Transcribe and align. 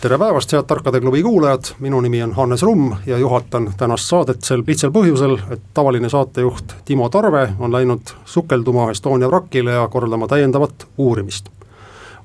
tere 0.00 0.18
päevast, 0.18 0.52
head 0.52 0.64
Tarkade 0.64 1.00
klubi 1.00 1.22
kuulajad, 1.22 1.62
minu 1.78 2.00
nimi 2.00 2.22
on 2.22 2.32
Hannes 2.32 2.62
Rumm 2.62 2.92
ja 3.06 3.18
juhatan 3.18 3.72
tänast 3.76 4.08
saadet 4.08 4.42
sel 4.42 4.62
lihtsal 4.66 4.92
põhjusel, 4.94 5.34
et 5.52 5.60
tavaline 5.76 6.08
saatejuht 6.08 6.72
Timo 6.84 7.08
Tarve 7.08 7.50
on 7.58 7.72
läinud 7.72 8.12
sukelduma 8.24 8.90
Estonia 8.90 9.28
vrakile 9.28 9.74
ja 9.76 9.88
korraldama 9.88 10.28
täiendavat 10.28 10.86
uurimist. 10.98 11.50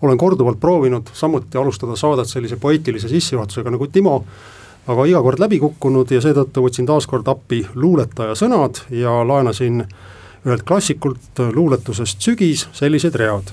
olen 0.01 0.17
korduvalt 0.17 0.59
proovinud 0.59 1.03
samuti 1.13 1.57
alustada 1.57 1.95
saadet 1.95 2.27
sellise 2.27 2.55
poeetilise 2.55 3.07
sissejuhatusega 3.07 3.71
nagu 3.71 3.87
Timo, 3.87 4.23
aga 4.87 5.05
iga 5.05 5.21
kord 5.21 5.39
läbi 5.39 5.59
kukkunud 5.59 6.12
ja 6.12 6.21
seetõttu 6.21 6.63
võtsin 6.63 6.87
taas 6.87 7.07
kord 7.07 7.27
appi 7.27 7.65
luuletaja 7.76 8.35
sõnad 8.35 8.85
ja 8.89 9.27
laenasin 9.27 9.84
ühelt 10.45 10.63
klassikult 10.63 11.43
luuletusest 11.53 12.21
Sügis 12.21 12.70
sellised 12.71 13.15
read. 13.15 13.51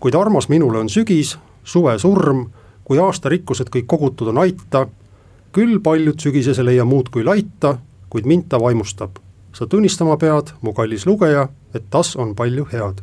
kuid 0.00 0.14
armas 0.14 0.48
minule 0.48 0.78
on 0.78 0.88
sügis, 0.88 1.38
suve 1.64 1.98
surm 1.98 2.46
kui 2.88 2.98
aastarikkused 3.04 3.68
kõik 3.72 3.86
kogutud 3.86 4.30
on 4.32 4.40
aita, 4.40 4.86
küll 5.52 5.78
paljud 5.84 6.20
sügises 6.20 6.58
ei 6.58 6.70
leia 6.70 6.86
muud 6.88 7.10
kui 7.12 7.24
laita, 7.24 7.76
kuid 8.08 8.26
mind 8.26 8.48
ta 8.48 8.60
vaimustab. 8.60 9.18
sa 9.52 9.66
tunnistama 9.66 10.16
pead, 10.16 10.52
mu 10.62 10.72
kallis 10.72 11.06
lugeja, 11.06 11.48
et 11.74 11.84
tas 11.90 12.16
on 12.16 12.34
palju 12.34 12.66
head. 12.72 13.02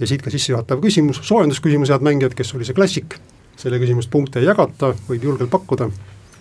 ja 0.00 0.06
siit 0.06 0.22
ka 0.22 0.30
sissejuhatav 0.30 0.80
küsimus, 0.80 1.20
soojendusküsimus, 1.22 1.88
head 1.88 2.02
mängijad, 2.02 2.34
kes 2.34 2.54
oli 2.54 2.64
see 2.64 2.74
klassik? 2.74 3.18
selle 3.56 3.78
küsimust 3.78 4.10
punkte 4.10 4.40
ei 4.40 4.46
jagata, 4.46 4.94
võib 5.08 5.24
julgelt 5.24 5.50
pakkuda. 5.50 5.90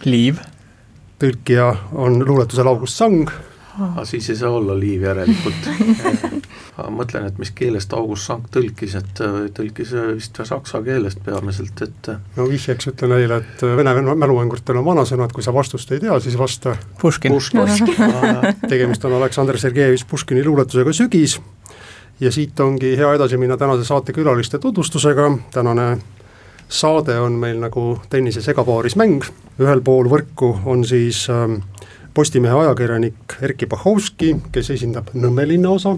Liiv. 0.06 0.40
tõlkija 1.20 1.76
on 1.94 2.24
luuletusel 2.26 2.68
August 2.68 2.96
Sang 2.96 3.32
aga 3.80 4.06
siis 4.06 4.30
ei 4.30 4.36
saa 4.40 4.52
olla 4.52 4.76
liiv 4.80 5.04
järelikult. 5.08 5.70
Ma 6.80 6.88
mõtlen, 7.02 7.26
et 7.28 7.38
mis 7.42 7.52
keelest 7.56 7.94
August 7.96 8.30
Sank 8.30 8.48
tõlkis, 8.54 8.96
et 9.00 9.22
äh, 9.26 9.38
tõlkis 9.56 9.94
äh, 9.96 10.12
vist 10.16 10.38
saksa 10.48 10.82
keelest 10.86 11.20
peamiselt, 11.26 11.82
et 11.84 12.12
äh, 12.14 12.22
no 12.38 12.48
vihjeks 12.50 12.92
ütlen 12.94 13.14
neile, 13.16 13.42
et 13.44 13.64
vene 13.80 13.96
mälumängutel 14.10 14.80
on 14.80 14.88
vanasõna, 14.88 15.28
et 15.28 15.36
kui 15.36 15.44
sa 15.46 15.54
vastust 15.56 15.92
ei 15.96 16.04
tea, 16.04 16.20
siis 16.24 16.38
vasta. 16.40 16.76
Puškin, 17.02 17.36
Puškin. 17.36 17.96
tegemist 18.70 19.06
on 19.06 19.18
Aleksandr 19.20 19.60
Sergejevitš 19.60 20.06
Puškini 20.10 20.46
luuletusega 20.46 20.94
Sügis. 20.96 21.40
Ja 22.20 22.32
siit 22.36 22.60
ongi 22.60 22.98
hea 23.00 23.14
edasi 23.16 23.38
minna 23.40 23.56
tänase 23.58 23.86
saate 23.88 24.14
külaliste 24.16 24.60
tutvustusega, 24.60 25.30
tänane 25.56 25.94
saade 26.70 27.20
on 27.20 27.40
meil 27.40 27.60
nagu 27.60 28.00
tennise 28.10 28.42
segapaaris 28.46 28.96
mäng, 29.00 29.26
ühel 29.60 29.82
pool 29.84 30.10
võrku 30.12 30.52
on 30.70 30.84
siis 30.88 31.26
ähm, 31.34 31.62
Postimehe 32.14 32.54
ajakirjanik 32.54 33.36
Erkki 33.42 33.68
Bahovski, 33.70 34.32
kes 34.52 34.72
esindab 34.74 35.12
Nõmme 35.14 35.44
linnaosa, 35.48 35.92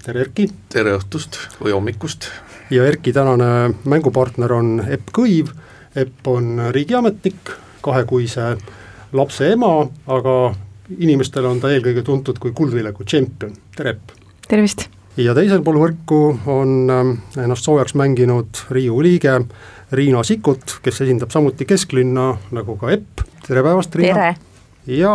tere 0.00 0.22
Erkki! 0.24 0.46
tere 0.72 0.94
õhtust 0.96 1.36
või 1.60 1.74
hommikust! 1.76 2.30
ja 2.72 2.86
Erkki 2.88 3.12
tänane 3.12 3.74
mängupartner 3.84 4.52
on 4.56 4.78
Epp 4.88 5.12
Kõiv, 5.12 5.50
Epp 5.96 6.28
on 6.32 6.70
riigiametnik, 6.72 7.52
kahekuise 7.84 8.54
lapse 9.12 9.50
ema, 9.52 9.72
aga 10.08 10.36
inimestele 10.96 11.50
on 11.50 11.60
ta 11.60 11.72
eelkõige 11.74 12.04
tuntud 12.06 12.40
kui 12.40 12.54
kuldvileku 12.56 13.04
tšempion, 13.04 13.52
tere 13.76 13.96
Epp! 13.98 14.16
tervist! 14.48 14.86
ja 15.20 15.36
teisel 15.36 15.60
pool 15.66 15.82
võrku 15.82 16.22
on 16.48 16.74
ähm, 16.94 17.12
ennast 17.36 17.68
soojaks 17.68 17.92
mänginud 17.98 18.64
Riigikogu 18.72 19.04
liige 19.04 19.36
Riina 19.92 20.24
Sikkut, 20.24 20.78
kes 20.80 21.04
esindab 21.04 21.36
samuti 21.36 21.68
kesklinna, 21.68 22.30
nagu 22.56 22.80
ka 22.80 22.96
Epp, 22.96 23.26
tere 23.44 23.66
päevast, 23.68 24.00
Riina! 24.00 24.32
ja 24.88 25.14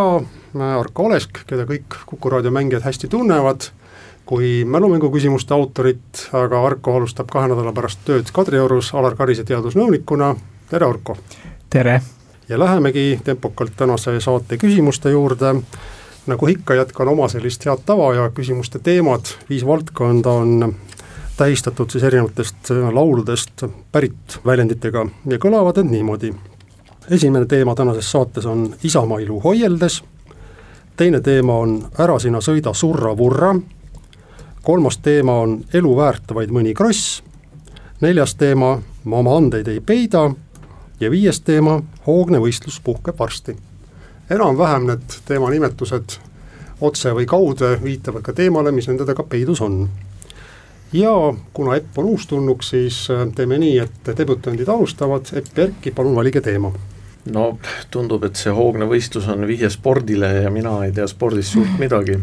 Arko 0.54 1.08
Olesk, 1.08 1.40
keda 1.46 1.64
kõik 1.66 1.96
Kuku 2.06 2.30
raadio 2.30 2.50
mängijad 2.54 2.84
hästi 2.86 3.08
tunnevad, 3.10 3.68
kui 4.26 4.64
mälumängu 4.64 5.10
küsimuste 5.10 5.54
autorit, 5.54 6.28
aga 6.32 6.62
Arko 6.66 6.96
alustab 6.96 7.30
kahe 7.32 7.48
nädala 7.50 7.72
pärast 7.74 8.04
tööd 8.06 8.30
Kadriorus 8.32 8.92
Alar 8.94 9.16
Karise 9.18 9.44
teadusnõunikuna, 9.44 10.34
tere 10.70 10.86
Arko! 10.86 11.16
tere! 11.70 12.00
ja 12.48 12.58
lähemegi 12.58 13.20
tempokalt 13.24 13.72
tänase 13.76 14.20
saate 14.20 14.56
küsimuste 14.60 15.10
juurde, 15.10 15.54
nagu 16.26 16.48
ikka, 16.48 16.74
jätkan 16.74 17.08
oma 17.08 17.28
sellist 17.28 17.66
head 17.66 17.82
tava 17.86 18.12
ja 18.14 18.30
küsimuste 18.30 18.78
teemad, 18.78 19.34
viis 19.50 19.66
valdkonda 19.66 20.30
on 20.30 20.74
tähistatud 21.36 21.90
siis 21.90 22.04
erinevatest 22.04 22.70
lauludest 22.92 23.66
pärit 23.92 24.38
väljenditega 24.46 25.06
ja 25.26 25.38
kõlavad 25.38 25.82
need 25.82 25.96
niimoodi. 25.98 26.34
esimene 27.10 27.46
teema 27.46 27.74
tänases 27.74 28.12
saates 28.12 28.46
on 28.46 28.74
Isamaa 28.84 29.18
ilu 29.18 29.40
hoieldes 29.40 30.02
teine 30.96 31.20
teema 31.20 31.58
on 31.58 31.78
Ära 31.98 32.18
sina 32.18 32.40
sõida 32.40 32.74
surra-vurra, 32.74 33.54
kolmas 34.62 34.98
teema 34.98 35.40
on 35.44 35.60
Elu 35.74 35.96
väärt 35.96 36.34
vaid 36.34 36.50
mõni 36.54 36.74
kross, 36.74 37.22
neljas 38.00 38.34
teema 38.34 38.78
Ma 39.04 39.18
oma 39.20 39.36
andeid 39.36 39.68
ei 39.68 39.82
peida 39.84 40.30
ja 41.00 41.10
viies 41.12 41.42
teema 41.44 41.76
Hoogne 42.06 42.38
võistlus 42.40 42.78
puhkeb 42.80 43.18
varsti. 43.18 43.56
enam-vähem 44.30 44.86
need 44.86 45.16
teemanimetused 45.28 46.14
otse 46.80 47.12
või 47.12 47.26
kaude 47.26 47.76
viitavad 47.82 48.22
ka 48.22 48.32
teemale, 48.32 48.72
mis 48.72 48.88
nende 48.88 49.04
taga 49.04 49.22
peidus 49.22 49.60
on. 49.60 49.88
ja 50.92 51.34
kuna 51.52 51.76
Epp 51.76 51.98
on 51.98 52.04
uustulnuk, 52.04 52.62
siis 52.62 53.10
äh, 53.10 53.28
teeme 53.34 53.58
nii, 53.58 53.78
et 53.78 54.16
debütandid 54.16 54.68
alustavad, 54.68 55.28
Epp 55.36 55.58
ja 55.58 55.64
Erkki, 55.64 55.90
palun 55.90 56.16
valige 56.16 56.40
teema 56.40 56.72
no 57.32 57.44
tundub, 57.90 58.24
et 58.26 58.36
see 58.38 58.52
hoogne 58.54 58.88
võistlus 58.88 59.28
on 59.32 59.46
vihje 59.48 59.70
spordile 59.72 60.30
ja 60.44 60.52
mina 60.52 60.76
ei 60.84 60.92
tea 60.92 61.06
spordist 61.10 61.54
suurt 61.54 61.78
midagi. 61.80 62.18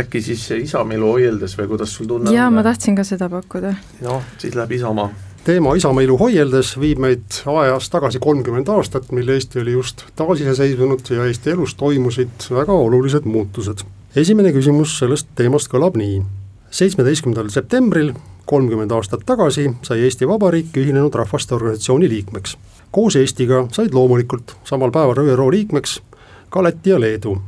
äkki 0.00 0.22
siis 0.22 0.46
Isamaelu 0.54 1.12
hoieldes 1.12 1.58
või 1.58 1.68
kuidas 1.74 1.92
sul 1.92 2.08
tunne 2.08 2.32
jaa, 2.32 2.50
ma 2.50 2.62
tahtsin 2.62 2.96
ka 2.96 3.04
seda 3.04 3.28
pakkuda. 3.28 3.74
noh, 4.06 4.22
siis 4.38 4.54
läheb 4.54 4.72
Isamaa. 4.72 5.10
teema 5.44 5.74
Isamaelu 5.76 6.16
hoieldes 6.18 6.78
viib 6.80 7.02
meid 7.04 7.40
ajas 7.46 7.90
tagasi 7.90 8.18
kolmkümmend 8.18 8.68
aastat, 8.68 9.10
mil 9.12 9.28
Eesti 9.28 9.60
oli 9.60 9.72
just 9.72 10.06
taasiseseisvunud 10.16 11.10
ja 11.10 11.26
Eesti 11.26 11.50
elus 11.50 11.74
toimusid 11.74 12.48
väga 12.50 12.72
olulised 12.72 13.24
muutused. 13.24 13.84
esimene 14.16 14.52
küsimus 14.52 14.98
sellest 14.98 15.28
teemast 15.34 15.68
kõlab 15.72 15.98
nii. 16.00 16.22
seitsmeteistkümnendal 16.70 17.50
septembril 17.50 18.14
kolmkümmend 18.46 18.90
aastat 18.90 19.20
tagasi 19.26 19.70
sai 19.82 20.00
Eesti 20.00 20.28
Vabariik 20.28 20.76
Ühinenud 20.76 21.14
Rahvaste 21.14 21.54
Organisatsiooni 21.54 22.08
liikmeks 22.08 22.56
koos 22.94 23.16
Eestiga 23.16 23.64
said 23.72 23.94
loomulikult 23.94 24.56
samal 24.64 24.92
päeval 24.94 25.18
ÜRO 25.18 25.50
liikmeks 25.50 26.02
ka 26.50 26.62
Läti 26.62 26.90
ja 26.90 27.00
Leedu. 27.00 27.38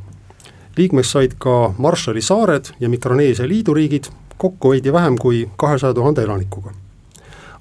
liikmeks 0.77 1.13
said 1.13 1.37
ka 1.39 1.75
Marshalli 1.79 2.23
saared 2.23 2.65
ja 2.81 2.89
Mikroneesia 2.89 3.49
liiduriigid 3.49 4.05
kokku 4.39 4.71
veidi 4.71 4.93
vähem 4.93 5.19
kui 5.19 5.51
kahesaja 5.57 5.95
tuhande 5.95 6.23
elanikuga. 6.23 6.71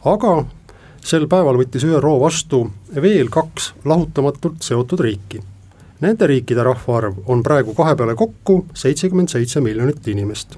aga 0.05 0.45
sel 1.05 1.27
päeval 1.27 1.57
võttis 1.61 1.85
ÜRO 1.85 2.19
vastu 2.19 2.71
veel 3.01 3.29
kaks 3.29 3.73
lahutamatult 3.85 4.61
seotud 4.61 4.99
riiki. 4.99 5.43
Nende 6.01 6.27
riikide 6.27 6.63
rahvaarv 6.63 7.21
on 7.25 7.43
praegu 7.43 7.73
kahe 7.73 7.95
peale 7.95 8.15
kokku 8.15 8.65
seitsekümmend 8.73 9.29
seitse 9.29 9.61
miljonit 9.61 10.07
inimest. 10.07 10.57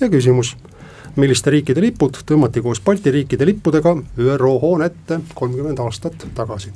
ja 0.00 0.08
küsimus 0.08 0.56
milliste 1.18 1.52
riikide 1.54 1.82
lipud 1.82 2.20
tõmmati 2.26 2.62
koos 2.62 2.80
Balti 2.84 3.12
riikide 3.14 3.46
lippudega 3.48 3.94
ÜRO 4.18 4.54
hoone 4.62 4.90
ette 4.92 5.20
kolmkümmend 5.34 5.82
aastat 5.82 6.26
tagasi 6.34 6.72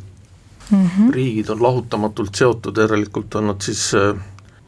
mm. 0.70 0.86
-hmm. 0.86 1.10
riigid 1.14 1.48
on 1.48 1.62
lahutamatult 1.62 2.34
seotud, 2.34 2.76
järelikult 2.76 3.34
on 3.34 3.46
nad 3.46 3.60
siis 3.60 3.94
äh, 3.94 4.18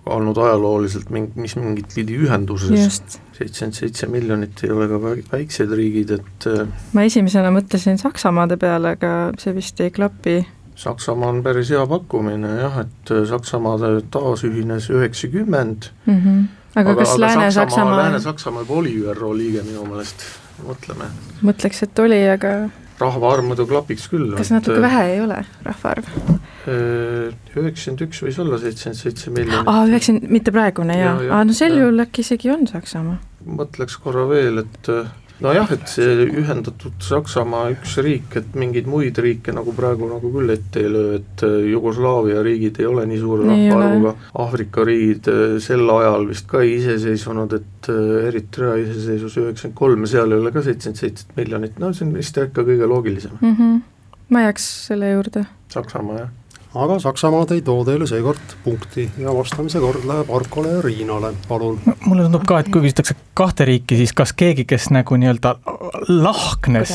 olnud 0.07 0.37
ajalooliselt 0.37 1.11
mingi, 1.11 1.33
mis 1.41 1.57
mingit 1.57 1.95
pidi 1.95 2.19
ühenduses, 2.21 3.03
seitsekümmend 3.33 3.75
seitse 3.75 4.07
miljonit 4.07 4.65
ei 4.65 4.71
ole 4.71 4.89
ka 4.89 5.01
väiksed 5.33 5.73
riigid, 5.73 6.11
et 6.11 6.51
äh, 6.51 6.67
ma 6.93 7.07
esimesena 7.09 7.51
mõtlesin 7.55 7.99
Saksamaade 7.99 8.57
peale, 8.57 8.97
aga 8.99 9.15
see 9.39 9.55
vist 9.57 9.81
ei 9.81 9.91
klapi. 9.91 10.45
Saksamaa 10.75 11.29
on 11.31 11.43
päris 11.43 11.71
hea 11.71 11.87
pakkumine 11.87 12.57
jah, 12.59 12.81
et 12.83 13.11
äh, 13.15 13.25
Saksamaa 13.29 13.79
taasühines 14.11 14.91
üheksakümmend 14.91 15.91
mm, 16.07 16.21
-hmm 16.21 16.45
aga, 16.75 16.95
kas 17.01 17.19
Lääne-Saksamaa 17.19 17.99
Lääne-Saksamaa 18.03 18.65
juba 18.65 18.81
oli 18.81 18.95
ÜRO 19.03 19.35
liige 19.37 19.63
minu 19.67 19.85
meelest, 19.89 20.27
mõtleme. 20.65 21.11
mõtleks, 21.43 21.85
et 21.87 22.03
oli, 22.03 22.21
aga 22.31 22.55
rahvaarv 23.01 23.47
muidu 23.49 23.67
klapiks 23.69 24.07
küll. 24.11 24.35
kas 24.39 24.53
natuke 24.55 24.81
vähe 24.83 25.05
ei 25.15 25.21
ole, 25.25 25.41
rahvaarv? 25.67 26.09
Üheksakümmend 26.65 28.05
üks 28.07 28.23
võis 28.25 28.39
olla 28.41 28.59
seitsekümmend 28.63 29.01
seitse 29.01 29.35
miljonit. 29.35 29.69
aa, 29.71 29.85
üheksakümmend, 29.91 30.31
mitte 30.39 30.55
praegune 30.55 30.97
jaa 30.99 31.17
ja,, 31.23 31.33
aa 31.39 31.45
no 31.49 31.57
sel 31.57 31.77
juhul 31.81 32.07
äkki 32.07 32.25
isegi 32.27 32.53
on 32.55 32.67
Saksamaa. 32.71 33.19
mõtleks 33.45 33.99
korra 34.03 34.29
veel, 34.31 34.63
et 34.65 34.93
nojah, 35.43 35.71
et 35.75 35.87
see 35.91 36.27
ühendatud 36.29 37.03
Saksamaa 37.03 37.73
üks 37.75 37.97
riik, 38.05 38.37
et 38.39 38.55
mingeid 38.59 38.89
muid 38.91 39.19
riike 39.23 39.55
nagu 39.57 39.75
praegu 39.77 40.09
nagu 40.11 40.31
küll 40.35 40.53
ette 40.55 40.83
ei 40.85 40.93
löö, 40.93 41.17
et 41.19 41.45
äh, 41.47 41.57
Jugoslaavia 41.73 42.45
riigid 42.47 42.79
ei 42.83 42.89
ole 42.91 43.07
nii 43.11 43.23
suure 43.23 43.49
rahvaarvuga, 43.49 44.15
Aafrika 44.45 44.87
riigid 44.87 45.31
äh, 45.33 45.57
sel 45.65 45.89
ajal 45.97 46.29
vist 46.31 46.47
ka 46.51 46.63
ei 46.63 46.77
iseseisvunud, 46.79 47.57
et 47.59 47.91
äh, 47.91 48.29
Eritrea 48.29 48.77
iseseisvus 48.85 49.41
üheksakümmend 49.43 49.81
kolm, 49.81 50.07
seal 50.11 50.35
ei 50.37 50.45
ole 50.45 50.55
ka 50.55 50.63
seitsekümmend 50.63 51.03
seitse 51.03 51.41
miljonit, 51.41 51.83
no 51.83 51.93
see 51.93 52.07
on 52.07 52.15
vist 52.19 52.39
ikka 52.45 52.67
kõige 52.67 52.89
loogilisem 52.91 53.37
mm. 53.41 53.59
-hmm. 53.59 53.83
ma 54.35 54.47
jääks 54.49 54.71
selle 54.93 55.13
juurde. 55.17 55.47
Saksamaa, 55.75 56.23
jah 56.23 56.33
aga 56.75 56.99
Saksamaad 56.99 57.51
ei 57.55 57.63
too 57.63 57.85
teile 57.85 58.07
seekord 58.07 58.57
punkti 58.65 59.07
ja 59.19 59.35
vastamise 59.35 59.81
kord 59.81 60.07
läheb 60.09 60.31
Arkole 60.35 60.77
ja 60.77 60.83
Riinale, 60.83 61.33
palun 61.49 61.81
no,. 61.87 61.97
mulle 62.07 62.27
tundub 62.27 62.47
ka, 62.49 62.61
et 62.63 62.71
kui 62.73 62.83
küsitakse 62.85 63.17
kahte 63.35 63.67
riiki, 63.69 63.97
siis 64.01 64.13
kas 64.13 64.33
keegi, 64.33 64.67
kes 64.69 64.91
nagu 64.95 65.19
nii-öelda 65.21 65.57
lahknes 66.09 66.95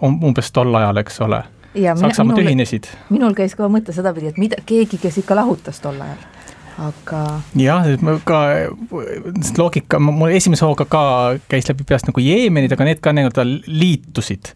um, 0.00 0.18
umbes 0.24 0.52
tol 0.52 0.74
ajal, 0.74 1.02
eks 1.04 1.20
ole, 1.26 1.44
Saksamaad 1.74 2.42
ühinesid. 2.42 2.88
minul 3.10 3.36
käis 3.38 3.54
ka 3.58 3.68
mõte 3.70 3.94
sedapidi, 3.96 4.32
et 4.32 4.40
mida, 4.40 4.60
keegi, 4.66 4.98
kes 5.02 5.20
ikka 5.22 5.38
lahutas 5.38 5.82
tol 5.84 6.00
ajal 6.00 6.28
aga. 6.80 7.22
jah, 7.60 7.88
ka 8.24 8.40
loogika, 9.58 10.00
mul 10.02 10.32
esimese 10.34 10.64
hooga 10.64 10.86
ka 10.88 11.02
käis 11.50 11.68
läbi 11.68 11.86
peast 11.88 12.08
nagu 12.08 12.24
Jeemenid, 12.24 12.72
aga 12.72 12.88
need 12.88 13.02
ka 13.04 13.12
nii-öelda 13.16 13.44
liitusid 13.68 14.54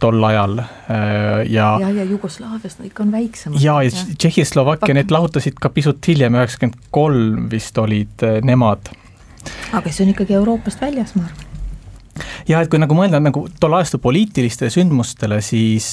tol 0.00 0.24
ajal 0.24 0.58
äh, 0.58 1.44
ja 1.52 1.66
ja, 1.80 1.90
ja 1.90 2.04
Jugoslaavias 2.08 2.78
nad 2.78 2.86
ikka 2.88 3.02
on 3.02 3.12
väiksemad. 3.12 3.60
ja, 3.60 3.82
ja 3.82 3.90
Tšehhoslovakkia, 3.90 4.96
need 4.96 5.12
lahutasid 5.12 5.60
ka 5.60 5.68
pisut 5.72 6.00
hiljem, 6.08 6.38
üheksakümmend 6.40 6.88
kolm 6.94 7.50
vist 7.52 7.78
olid 7.78 8.24
äh, 8.24 8.40
nemad. 8.42 8.88
aga 9.72 9.92
see 9.92 10.06
on 10.06 10.14
ikkagi 10.14 10.38
Euroopast 10.38 10.80
väljas, 10.80 11.12
ma 11.18 11.26
arvan. 11.28 11.44
jah, 12.48 12.64
et 12.64 12.72
kui 12.72 12.80
nagu 12.80 12.96
mõelda 12.96 13.20
nagu 13.20 13.44
tol 13.60 13.76
ajastu 13.76 14.00
poliitilistele 14.00 14.72
sündmustele, 14.72 15.42
siis 15.44 15.90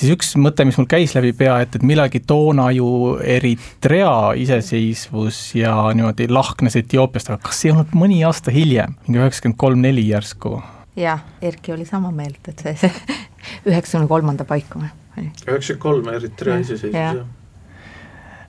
siis 0.00 0.10
üks 0.16 0.34
mõte, 0.40 0.64
mis 0.66 0.78
mul 0.80 0.88
käis 0.90 1.14
läbi 1.14 1.30
pea, 1.36 1.60
et, 1.62 1.76
et 1.76 1.86
millalgi 1.86 2.24
toona 2.26 2.70
ju 2.74 3.20
Eritrea 3.22 4.32
iseseisvus 4.40 5.54
ja 5.60 5.76
niimoodi 5.94 6.26
lahknes 6.32 6.78
Etioopiast, 6.80 7.30
aga 7.30 7.50
kas 7.50 7.64
ei 7.64 7.74
olnud 7.74 7.94
mõni 7.94 8.22
aasta 8.26 8.50
hiljem, 8.54 8.98
mingi 9.06 9.22
üheksakümmend 9.22 9.60
kolm, 9.60 9.82
neli 9.86 10.08
järsku 10.10 10.58
jah, 10.96 11.22
Erki 11.42 11.72
oli 11.72 11.84
sama 11.84 12.10
meelt, 12.10 12.40
et 12.48 12.58
see, 12.64 12.74
see 12.76 12.92
üheksakümne 13.70 14.08
kolmanda 14.08 14.44
paiku. 14.44 14.82
üheksakümmend 15.16 15.82
kolm 15.82 16.08
Eritrea 16.14 16.58
iseseisvus, 16.62 16.94
jah. 16.94 17.24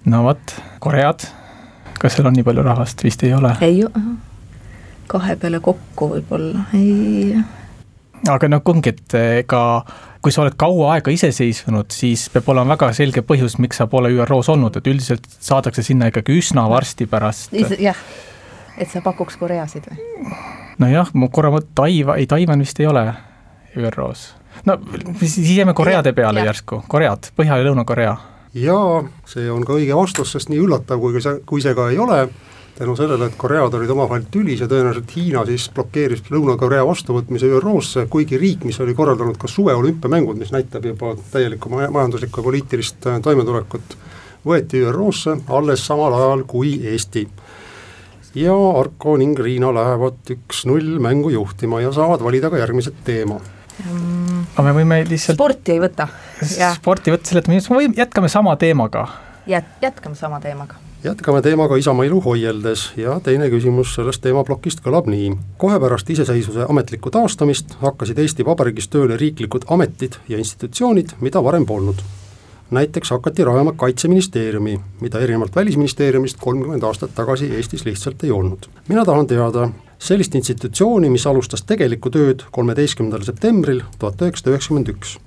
no 0.05 0.23
vot, 0.23 0.55
Koread, 0.79 1.25
kas 1.99 2.17
seal 2.17 2.29
on 2.29 2.37
nii 2.37 2.45
palju 2.47 2.65
rahvast, 2.65 3.03
vist 3.03 3.23
ei 3.27 3.33
ole? 3.37 3.55
ei, 3.61 3.83
kahe 5.11 5.35
peale 5.35 5.59
kokku 5.63 6.13
võib-olla, 6.15 6.67
ei. 6.77 7.35
aga 8.29 8.51
noh, 8.51 8.63
ongi, 8.73 8.95
et 8.95 9.19
ega 9.21 9.61
kui 10.21 10.33
sa 10.33 10.43
oled 10.43 10.55
kaua 10.59 10.95
aega 10.95 11.13
iseseisvunud, 11.13 11.89
siis 11.93 12.27
peab 12.33 12.49
olema 12.53 12.75
väga 12.75 12.91
selge 12.93 13.23
põhjus, 13.25 13.57
miks 13.61 13.81
sa 13.81 13.87
pole 13.89 14.11
ÜRO-s 14.13 14.51
olnud, 14.53 14.77
et 14.77 14.89
üldiselt 14.91 15.25
saadakse 15.41 15.83
sinna 15.85 16.11
ikkagi 16.11 16.37
üsna 16.37 16.67
varsti 16.69 17.07
pärast. 17.09 17.55
jah, 17.81 17.97
et 18.81 18.89
sa 18.89 19.01
pakuks 19.05 19.37
Koreasid 19.37 19.87
või? 19.89 20.01
nojah, 20.81 21.11
ma 21.13 21.29
korra 21.33 21.53
mõtlen, 21.53 21.73
Taiwan, 21.77 22.19
ei 22.19 22.27
Taiwan 22.29 22.63
vist 22.65 22.79
ei 22.81 22.89
ole 22.89 23.05
ÜRO-s. 23.77 24.33
no 24.65 24.77
siis 25.21 25.57
jääme 25.57 25.73
Koreade 25.77 26.13
peale 26.13 26.39
ja. 26.39 26.51
järsku, 26.51 26.83
Koread, 26.87 27.31
Põhja- 27.37 27.59
ja 27.61 27.67
Lõuna-Korea. 27.69 28.15
jaa, 28.53 29.03
see 29.25 29.51
on 29.51 29.65
ka 29.65 29.77
õige 29.77 29.95
vastus, 29.95 30.33
sest 30.33 30.49
nii 30.49 30.63
üllatav, 30.65 30.99
kui 30.99 31.21
see, 31.21 31.39
kui 31.45 31.61
see 31.61 31.75
ka 31.77 31.89
ei 31.89 31.99
ole, 32.01 32.23
tänu 32.79 32.95
sellele, 32.97 33.29
et 33.29 33.37
Koread 33.37 33.73
olid 33.77 33.93
omavahel 33.93 34.25
tülis 34.31 34.63
ja 34.63 34.67
tõenäoliselt 34.71 35.15
Hiina 35.15 35.45
siis 35.45 35.69
blokeeris 35.75 36.23
Lõuna-Korea 36.33 36.85
vastuvõtmise 36.87 37.51
ÜRO-sse, 37.59 38.07
kuigi 38.09 38.39
riik, 38.41 38.65
mis 38.65 38.79
oli 38.81 38.95
korraldanud 38.97 39.37
ka 39.37 39.47
suveolümpiamängud, 39.51 40.39
mis 40.39 40.51
näitab 40.55 40.85
juba 40.89 41.13
täielikku 41.31 41.69
majanduslikku 41.69 42.41
ja 42.41 42.49
poliitilist 42.49 43.07
äh, 43.07 43.21
toimetulekut, 43.21 43.95
võeti 44.47 44.81
ÜRO-sse 44.81 45.37
alles 45.47 45.85
samal 45.85 46.17
ajal 46.17 46.43
kui 46.49 46.79
Eesti 46.89 47.27
ja 48.35 48.53
Arko 48.79 49.17
ning 49.19 49.39
Riina 49.39 49.73
lähevad 49.75 50.29
üks-null 50.35 50.99
mängu 51.03 51.29
juhtima 51.33 51.81
ja 51.81 51.91
saavad 51.91 52.23
valida 52.23 52.49
ka 52.49 52.61
järgmise 52.61 52.93
teema 53.03 53.39
mm.. 53.85 54.45
aga 54.55 54.67
me 54.69 54.75
võime 54.81 55.01
lihtsalt 55.07 55.37
sporti 55.39 55.75
ei 55.75 55.81
võta. 55.83 56.07
sporti 56.77 57.13
võtta, 57.13 57.33
seletame, 57.33 57.59
me 57.59 57.81
võime, 57.81 57.97
jätkame 57.97 58.31
sama 58.31 58.55
teemaga. 58.61 59.07
Jät-, 59.49 59.75
jätkame 59.81 60.15
sama 60.15 60.39
teemaga. 60.39 60.79
jätkame 61.03 61.41
teemaga 61.41 61.75
Isamaa 61.81 62.07
ilu 62.07 62.21
hoieldes 62.21 62.91
ja 63.01 63.19
teine 63.23 63.49
küsimus 63.51 63.95
sellest 63.97 64.23
teemaplokist 64.23 64.83
kõlab 64.85 65.09
nii. 65.11 65.35
kohe 65.57 65.79
pärast 65.83 66.09
iseseisvuse 66.09 66.69
ametlikku 66.69 67.11
taastamist 67.11 67.75
hakkasid 67.83 68.19
Eesti 68.21 68.47
Vabariigis 68.47 68.87
tööle 68.87 69.19
riiklikud 69.19 69.67
ametid 69.67 70.21
ja 70.29 70.39
institutsioonid, 70.39 71.17
mida 71.19 71.43
varem 71.43 71.65
polnud 71.65 72.03
näiteks 72.71 73.09
hakati 73.09 73.43
rajama 73.43 73.71
Kaitseministeeriumi, 73.71 74.79
mida 75.01 75.19
erinevalt 75.19 75.55
Välisministeeriumist 75.55 76.37
kolmkümmend 76.39 76.83
aastat 76.83 77.11
tagasi 77.15 77.55
Eestis 77.55 77.85
lihtsalt 77.85 78.23
ei 78.23 78.31
olnud. 78.31 78.57
mina 78.87 79.05
tahan 79.05 79.27
teada 79.27 79.69
sellist 79.99 80.35
institutsiooni, 80.35 81.09
mis 81.09 81.27
alustas 81.27 81.63
tegelikku 81.63 82.09
tööd 82.09 82.45
kolmeteistkümnendal 82.51 83.25
septembril 83.27 83.81
tuhat 83.99 84.21
üheksasada 84.21 84.55
üheksakümmend 84.55 84.87
üks. 84.87 85.17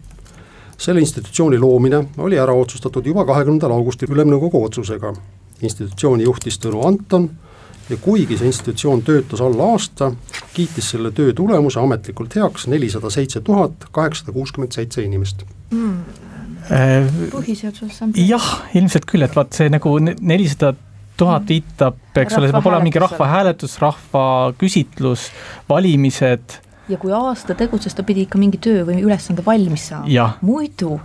selle 0.78 1.00
institutsiooni 1.00 1.58
loomine 1.58 2.04
oli 2.18 2.38
ära 2.38 2.52
otsustatud 2.52 3.06
juba 3.06 3.24
kahekümnendal 3.24 3.70
augustil 3.70 4.08
Ülemnõukogu 4.08 4.64
otsusega. 4.64 5.14
institutsiooni 5.62 6.24
juhtis 6.24 6.58
Tõnu 6.58 6.86
Anton 6.86 7.30
ja 7.90 7.96
kuigi 7.96 8.38
see 8.38 8.46
institutsioon 8.46 9.02
töötas 9.02 9.40
alla 9.40 9.72
aasta, 9.72 10.12
kiitis 10.54 10.90
selle 10.90 11.10
töö 11.10 11.32
tulemuse 11.32 11.80
ametlikult 11.80 12.36
heaks 12.36 12.66
nelisada 12.66 13.10
seitse 13.10 13.40
tuhat 13.40 13.72
kaheksasada 13.92 14.32
kuuskümmend 14.32 14.72
seitse 14.72 15.02
inimest 15.02 15.44
mm 15.70 16.33
põhiseaduse 16.68 17.90
assamblee? 17.90 18.26
jah, 18.28 18.50
ilmselt 18.74 19.06
küll, 19.10 19.26
et 19.26 19.36
vaat 19.36 19.56
see 19.56 19.70
nagu 19.72 19.96
nelisada 20.00 20.74
tuhat 21.16 21.46
viitab, 21.48 21.98
eks 22.18 22.38
ole, 22.38 22.48
see 22.50 22.56
peab 22.56 22.68
olema 22.70 22.88
mingi 22.88 23.02
rahvahääletus, 23.02 23.78
rahvaküsitlus, 23.82 25.28
valimised 25.70 26.60
ja 26.88 26.98
kui 27.00 27.12
aasta 27.16 27.54
tegutses, 27.56 27.94
ta 27.96 28.04
pidi 28.04 28.26
ikka 28.26 28.38
mingi 28.40 28.58
töö 28.62 28.82
või 28.84 28.98
ülesande 29.04 29.44
valmis 29.46 29.86
saama. 29.88 30.26
muidu, 30.44 30.98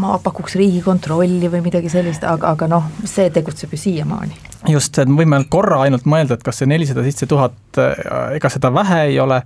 ma 0.00 0.16
pakuks 0.22 0.56
Riigikontrolli 0.56 1.50
või 1.52 1.60
midagi 1.66 1.92
sellist, 1.92 2.24
aga, 2.24 2.54
aga 2.56 2.68
noh, 2.70 2.88
see 3.04 3.28
tegutseb 3.30 3.74
ju 3.74 3.82
siiamaani. 3.82 4.38
just, 4.72 4.98
et 4.98 5.08
me 5.08 5.20
võime 5.22 5.42
korra 5.48 5.82
ainult 5.86 6.08
mõelda, 6.08 6.38
et 6.38 6.46
kas 6.46 6.62
see 6.62 6.70
nelisada 6.70 7.04
seitse 7.04 7.28
tuhat, 7.28 7.58
ega 8.32 8.52
seda 8.52 8.72
vähe 8.74 9.02
ei 9.10 9.20
ole. 9.20 9.42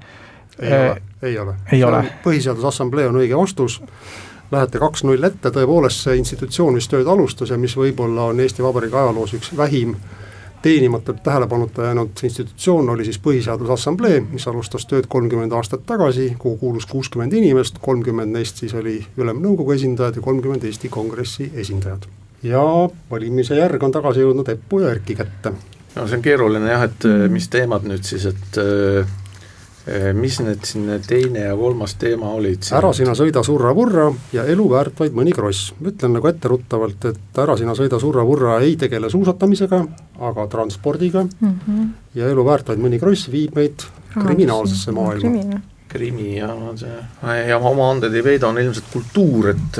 ei 0.60 0.72
äh, 0.72 0.90
ole, 0.90 1.02
ei 1.22 1.38
ole. 1.38 1.58
ei 1.72 1.84
ole. 1.84 2.04
põhiseaduse 2.24 2.70
assamblee 2.70 3.08
on 3.10 3.18
õige 3.24 3.36
vastus 3.36 3.80
lähete 4.50 4.78
kaks-null 4.78 5.24
ette, 5.26 5.50
tõepoolest 5.50 6.04
see 6.06 6.16
institutsioon, 6.20 6.76
mis 6.78 6.88
tööd 6.88 7.08
alustas 7.10 7.50
ja 7.50 7.58
mis 7.58 7.76
võib-olla 7.76 8.30
on 8.30 8.40
Eesti 8.40 8.62
Vabariigi 8.62 8.96
ajaloos 8.96 9.34
üks 9.38 9.56
vähim 9.56 9.96
teenimatult 10.62 11.22
tähelepanuta 11.22 11.82
jäänud 11.82 12.10
institutsioon 12.22 12.90
oli 12.90 13.04
siis 13.04 13.20
Põhiseaduse 13.26 13.72
Assamblee, 13.72 14.20
mis 14.20 14.48
alustas 14.48 14.86
tööd 14.86 15.06
kolmkümmend 15.08 15.52
aastat 15.52 15.84
tagasi, 15.86 16.32
kuhu 16.38 16.56
kuulus 16.56 16.86
kuuskümmend 16.90 17.32
inimest, 17.32 17.78
kolmkümmend 17.82 18.34
neist 18.34 18.62
siis 18.62 18.74
oli 18.74 18.96
Ülemnõukogu 19.18 19.76
esindajad 19.76 20.18
ja 20.18 20.22
kolmkümmend 20.22 20.64
Eesti 20.64 20.88
Kongressi 20.88 21.52
esindajad. 21.54 22.08
ja 22.42 22.62
valimise 23.10 23.56
järg 23.56 23.82
on 23.82 23.92
tagasi 23.92 24.20
jõudnud 24.20 24.48
Eppu 24.48 24.80
ja 24.80 24.90
Erki 24.90 25.14
kätte. 25.14 25.52
no 25.94 26.08
see 26.08 26.16
on 26.18 26.22
keeruline 26.22 26.70
jah, 26.70 26.82
et 26.82 27.06
mis 27.30 27.48
teemad 27.48 27.86
nüüd 27.86 28.02
siis, 28.02 28.26
et 28.26 28.58
äh 28.62 29.25
mis 30.18 30.40
need 30.42 30.64
siin 30.66 30.88
teine 31.06 31.44
ja 31.44 31.56
kolmas 31.56 31.94
teema 32.00 32.32
olid? 32.34 32.66
ära 32.74 32.90
sina 32.96 33.14
sõida 33.18 33.44
surra-vurra 33.46 34.08
ja 34.34 34.42
elu 34.50 34.66
väärt 34.70 34.98
vaid 35.04 35.14
mõni 35.14 35.34
kross. 35.36 35.72
ütlen 35.78 36.16
nagu 36.16 36.30
etteruttavalt, 36.30 37.06
et 37.12 37.38
ära 37.42 37.54
sina 37.58 37.76
sõida 37.78 38.00
surra-vurra 38.02 38.58
ei 38.66 38.74
tegele 38.80 39.10
suusatamisega, 39.12 39.84
aga 40.30 40.48
transpordiga 40.50 41.22
mm 41.22 41.54
-hmm. 41.54 41.88
ja 42.18 42.28
elu 42.34 42.44
väärt 42.44 42.74
vaid 42.74 42.82
mõni 42.82 42.98
kross 42.98 43.30
viib 43.30 43.54
meid 43.54 43.86
kriminaalsesse 44.16 44.92
maailma 44.92 45.62
krimi 45.88 46.36
ja 46.36 46.48
see 46.76 47.48
ja 47.48 47.58
oma 47.58 47.90
anded 47.90 48.14
ei 48.14 48.24
veida, 48.24 48.48
on 48.48 48.58
ilmselt 48.58 48.90
kultuur, 48.92 49.50
et 49.52 49.78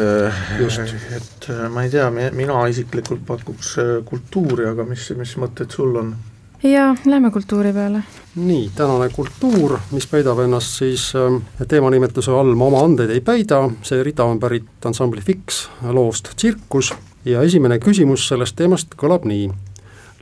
Just. 0.61 0.95
et 1.17 1.49
ma 1.73 1.83
ei 1.83 1.91
tea, 1.91 2.09
mina 2.11 2.63
isiklikult 2.71 3.27
pakuks 3.27 3.75
kultuuri, 4.09 4.69
aga 4.71 4.87
mis, 4.89 5.11
mis 5.19 5.37
mõtted 5.43 5.73
sul 5.73 5.97
on? 6.03 6.15
Ja 6.63 6.95
lähme 7.05 7.31
kultuuri 7.31 7.73
peale. 7.73 8.03
nii, 8.35 8.71
tänane 8.77 9.09
kultuur, 9.09 9.79
mis 9.93 10.07
peidab 10.07 10.39
ennast 10.39 10.79
siis 10.79 11.13
äh, 11.17 11.67
teemanimetuse 11.69 12.31
all 12.31 12.55
Ma 12.55 12.65
oma 12.65 12.83
andeid 12.85 13.11
ei 13.11 13.21
peida, 13.21 13.63
see 13.83 14.03
rida 14.03 14.25
on 14.25 14.41
pärit 14.41 14.85
ansambli 14.85 15.21
Fix 15.21 15.69
loost 15.83 16.33
Tsirkus 16.37 16.93
ja 17.25 17.43
esimene 17.43 17.79
küsimus 17.79 18.29
sellest 18.29 18.57
teemast 18.57 18.97
kõlab 18.97 19.25
nii. 19.25 19.51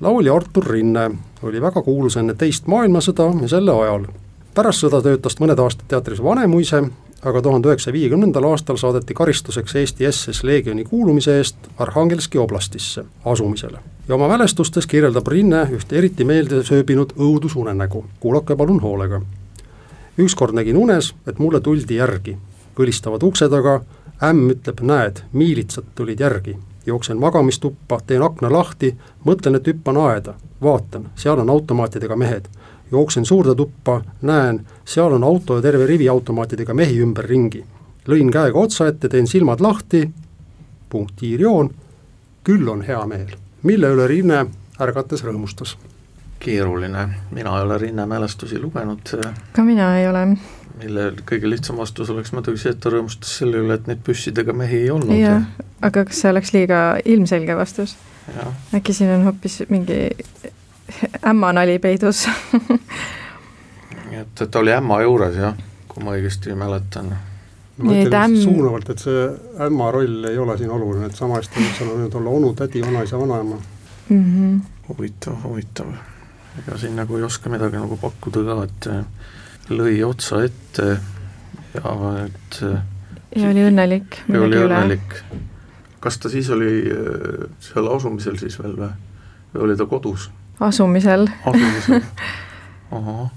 laulja 0.00 0.34
Artur 0.34 0.66
Rinne 0.70 1.10
oli 1.42 1.60
väga 1.62 1.82
kuulus 1.82 2.16
enne 2.16 2.34
teist 2.34 2.66
maailmasõda 2.66 3.30
ja 3.42 3.48
selle 3.48 3.72
ajal. 3.72 4.06
pärast 4.54 4.84
sõda 4.84 5.02
töötas 5.02 5.38
mõned 5.40 5.58
aastad 5.58 5.88
teatris 5.88 6.22
Vanemuise 6.22 6.82
aga 7.24 7.42
tuhande 7.42 7.68
üheksasaja 7.68 7.92
viiekümnendal 7.92 8.44
aastal 8.50 8.76
saadeti 8.76 9.14
karistuseks 9.14 9.76
Eesti 9.80 10.12
SS 10.12 10.44
Leegioni 10.44 10.84
kuulumise 10.84 11.36
eest 11.38 11.56
Arhangelski 11.78 12.38
oblastisse 12.38 13.04
asumisele. 13.24 13.78
ja 14.08 14.14
oma 14.14 14.28
mälestustes 14.28 14.86
kirjeldab 14.86 15.26
Rinne 15.26 15.62
ühte 15.72 15.98
eriti 15.98 16.24
meelde 16.24 16.62
sööbinud 16.62 17.12
õudusunenägu, 17.16 18.04
kuulake 18.20 18.56
palun 18.56 18.80
hoolega. 18.80 19.20
ükskord 20.18 20.54
nägin 20.54 20.76
unes, 20.76 21.14
et 21.26 21.38
mulle 21.38 21.60
tuldi 21.60 21.96
järgi. 21.96 22.36
kõlistavad 22.76 23.22
ukse 23.22 23.48
taga, 23.48 23.80
ämm 24.22 24.50
ütleb, 24.50 24.80
näed, 24.80 25.22
miilitsad 25.32 25.84
tulid 25.94 26.20
järgi. 26.20 26.56
jooksen 26.86 27.16
magamistuppa, 27.16 28.00
teen 28.06 28.22
akna 28.22 28.52
lahti, 28.52 28.96
mõtlen, 29.24 29.56
et 29.56 29.66
hüppan 29.66 29.96
aeda, 29.96 30.34
vaatan, 30.62 31.08
seal 31.14 31.38
on 31.38 31.50
automaatidega 31.50 32.16
mehed. 32.16 32.48
jooksen 32.92 33.24
suurde 33.24 33.54
tuppa, 33.54 34.02
näen, 34.22 34.66
seal 34.84 35.12
on 35.12 35.24
auto 35.24 35.56
ja 35.56 35.62
terve 35.62 35.86
rivi 35.86 36.08
automaatidega 36.08 36.74
mehi 36.74 37.00
ümberringi. 37.00 37.64
lõin 38.08 38.30
käega 38.32 38.58
otsa 38.58 38.86
ette, 38.88 39.08
teen 39.08 39.26
silmad 39.26 39.60
lahti, 39.64 40.10
punktiirjoon, 40.92 41.70
küll 42.44 42.68
on 42.68 42.82
hea 42.84 43.00
meel, 43.06 43.30
mille 43.62 43.88
üle 43.96 44.06
Rinne 44.06 44.44
ärgates 44.80 45.24
rõõmustas 45.24 45.76
keeruline, 46.44 47.08
mina 47.30 47.56
ei 47.56 47.64
ole 47.64 47.78
Rinne 47.78 48.06
mälestusi 48.06 48.60
lugenud. 48.60 49.14
ka 49.52 49.64
mina 49.64 49.98
ei 49.98 50.08
ole. 50.08 50.26
mille 50.82 51.12
kõige 51.30 51.48
lihtsam 51.50 51.76
vastus 51.80 52.10
oleks 52.10 52.32
muidugi 52.32 52.60
see, 52.60 52.74
et 52.76 52.80
ta 52.80 52.92
rõõmustas 52.92 53.38
selle 53.40 53.62
üle, 53.64 53.74
et 53.74 53.86
neid 53.88 54.04
püssidega 54.04 54.52
mehi 54.52 54.84
ei 54.84 54.90
olnud. 54.90 55.16
jah, 55.16 55.48
aga 55.80 56.04
kas 56.04 56.20
see 56.20 56.30
oleks 56.30 56.52
liiga 56.52 56.84
ilmselge 57.04 57.56
vastus? 57.56 57.96
äkki 58.74 58.92
siin 58.92 59.10
on 59.16 59.24
hoopis 59.30 59.62
mingi 59.68 60.10
ämma 61.24 61.52
nali 61.52 61.78
peidus 61.78 62.26
et, 64.12 64.40
et 64.40 64.50
ta 64.50 64.58
oli 64.58 64.72
ämma 64.74 65.00
juures 65.02 65.36
jah, 65.36 65.54
kui 65.88 66.04
ma 66.04 66.16
õigesti 66.16 66.56
mäletan 66.58 67.12
ma 67.76 67.92
ütlen 67.92 68.18
äm... 68.20 68.36
suunavalt, 68.42 68.90
et 68.94 69.02
see 69.02 69.26
ämma 69.66 69.90
roll 69.94 70.28
ei 70.30 70.38
ole 70.38 70.56
siin 70.58 70.70
oluline, 70.70 71.08
et 71.10 71.18
sama 71.18 71.40
hästi 71.40 71.60
võib 71.60 71.78
seal 71.78 71.92
võinud 71.92 72.18
olla 72.20 72.34
onu, 72.38 72.52
tädi, 72.58 72.82
vanaisa, 72.84 73.18
vanaema 73.18 73.56
mm. 73.56 74.24
-hmm. 74.24 74.60
huvitav, 74.88 75.38
huvitav 75.44 75.94
ega 76.58 76.78
siin 76.78 76.96
nagu 76.96 77.16
ei 77.18 77.26
oska 77.26 77.50
midagi 77.50 77.80
nagu 77.80 77.98
pakkuda 77.98 78.44
ka, 78.46 78.58
et 78.68 79.70
lõi 79.74 79.96
otsa 80.06 80.44
ette 80.44 80.86
ja 81.74 81.94
et 82.26 82.60
ja 83.34 83.50
oli 83.50 83.66
õnnelik. 83.66 84.20
ja 84.28 84.40
oli 84.40 84.60
õnnelik. 84.62 85.18
kas 86.00 86.18
ta 86.18 86.30
siis 86.30 86.50
oli 86.54 86.84
äh, 86.92 87.50
seal 87.60 87.90
asumisel 87.96 88.38
siis 88.38 88.58
veel 88.62 88.76
või, 88.78 88.92
või 89.54 89.68
oli 89.68 89.76
ta 89.76 89.86
kodus? 89.90 90.30
asumisel. 90.60 91.26
asumisel 91.42 92.00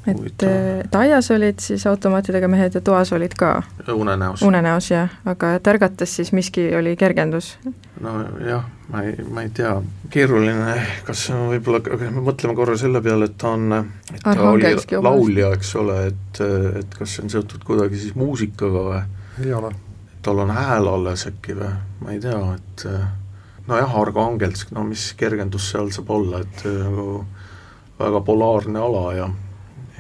et, 0.07 0.43
et 0.43 0.95
aias 0.95 1.31
olid 1.31 1.59
siis 1.63 1.85
automaatidega 1.87 2.47
mehed 2.51 2.75
ja 2.77 2.81
toas 2.81 3.11
olid 3.13 3.33
ka. 3.37 3.63
unenäos. 3.93 4.41
unenäos 4.41 4.91
jah, 4.91 5.09
aga 5.25 5.53
et 5.57 5.67
ärgates 5.67 6.15
siis 6.19 6.31
miski 6.31 6.69
oli 6.75 6.95
kergendus? 6.95 7.57
nojah, 8.01 8.65
ma 8.91 9.03
ei, 9.03 9.15
ma 9.31 9.43
ei 9.45 9.49
tea, 9.49 9.73
keeruline, 10.13 10.75
kas 11.07 11.27
võib-olla, 11.31 11.81
aga 11.81 12.11
me 12.11 12.23
mõtleme 12.29 12.55
korra 12.55 12.77
selle 12.77 13.01
peale, 13.01 13.31
et 13.31 13.37
ta 13.37 13.53
on, 13.55 13.79
et 14.13 14.23
ta 14.23 14.49
oli 14.51 14.73
laulja, 15.01 15.51
eks 15.57 15.75
ole, 15.81 15.99
et, 16.11 16.41
et 16.81 16.97
kas 16.99 17.15
see 17.15 17.25
on 17.25 17.33
seotud 17.37 17.63
kuidagi 17.67 18.01
siis 18.03 18.17
muusikaga 18.19 18.83
või? 18.89 19.01
ei 19.45 19.53
ole. 19.53 19.71
tal 20.21 20.43
on 20.43 20.51
hääl 20.53 20.91
alles 20.91 21.25
äkki 21.29 21.57
või, 21.57 21.71
ma 22.03 22.13
ei 22.13 22.21
tea, 22.21 22.43
et 22.59 22.87
nojah, 23.67 23.97
Arkangelsk, 24.03 24.71
no 24.75 24.85
mis 24.87 25.09
kergendus 25.17 25.71
seal 25.71 25.89
saab 25.95 26.13
olla, 26.13 26.43
et 26.45 26.63
nagu 26.67 27.25
väga 27.99 28.21
polaarne 28.21 28.79
ala 28.79 29.13
ja 29.13 29.29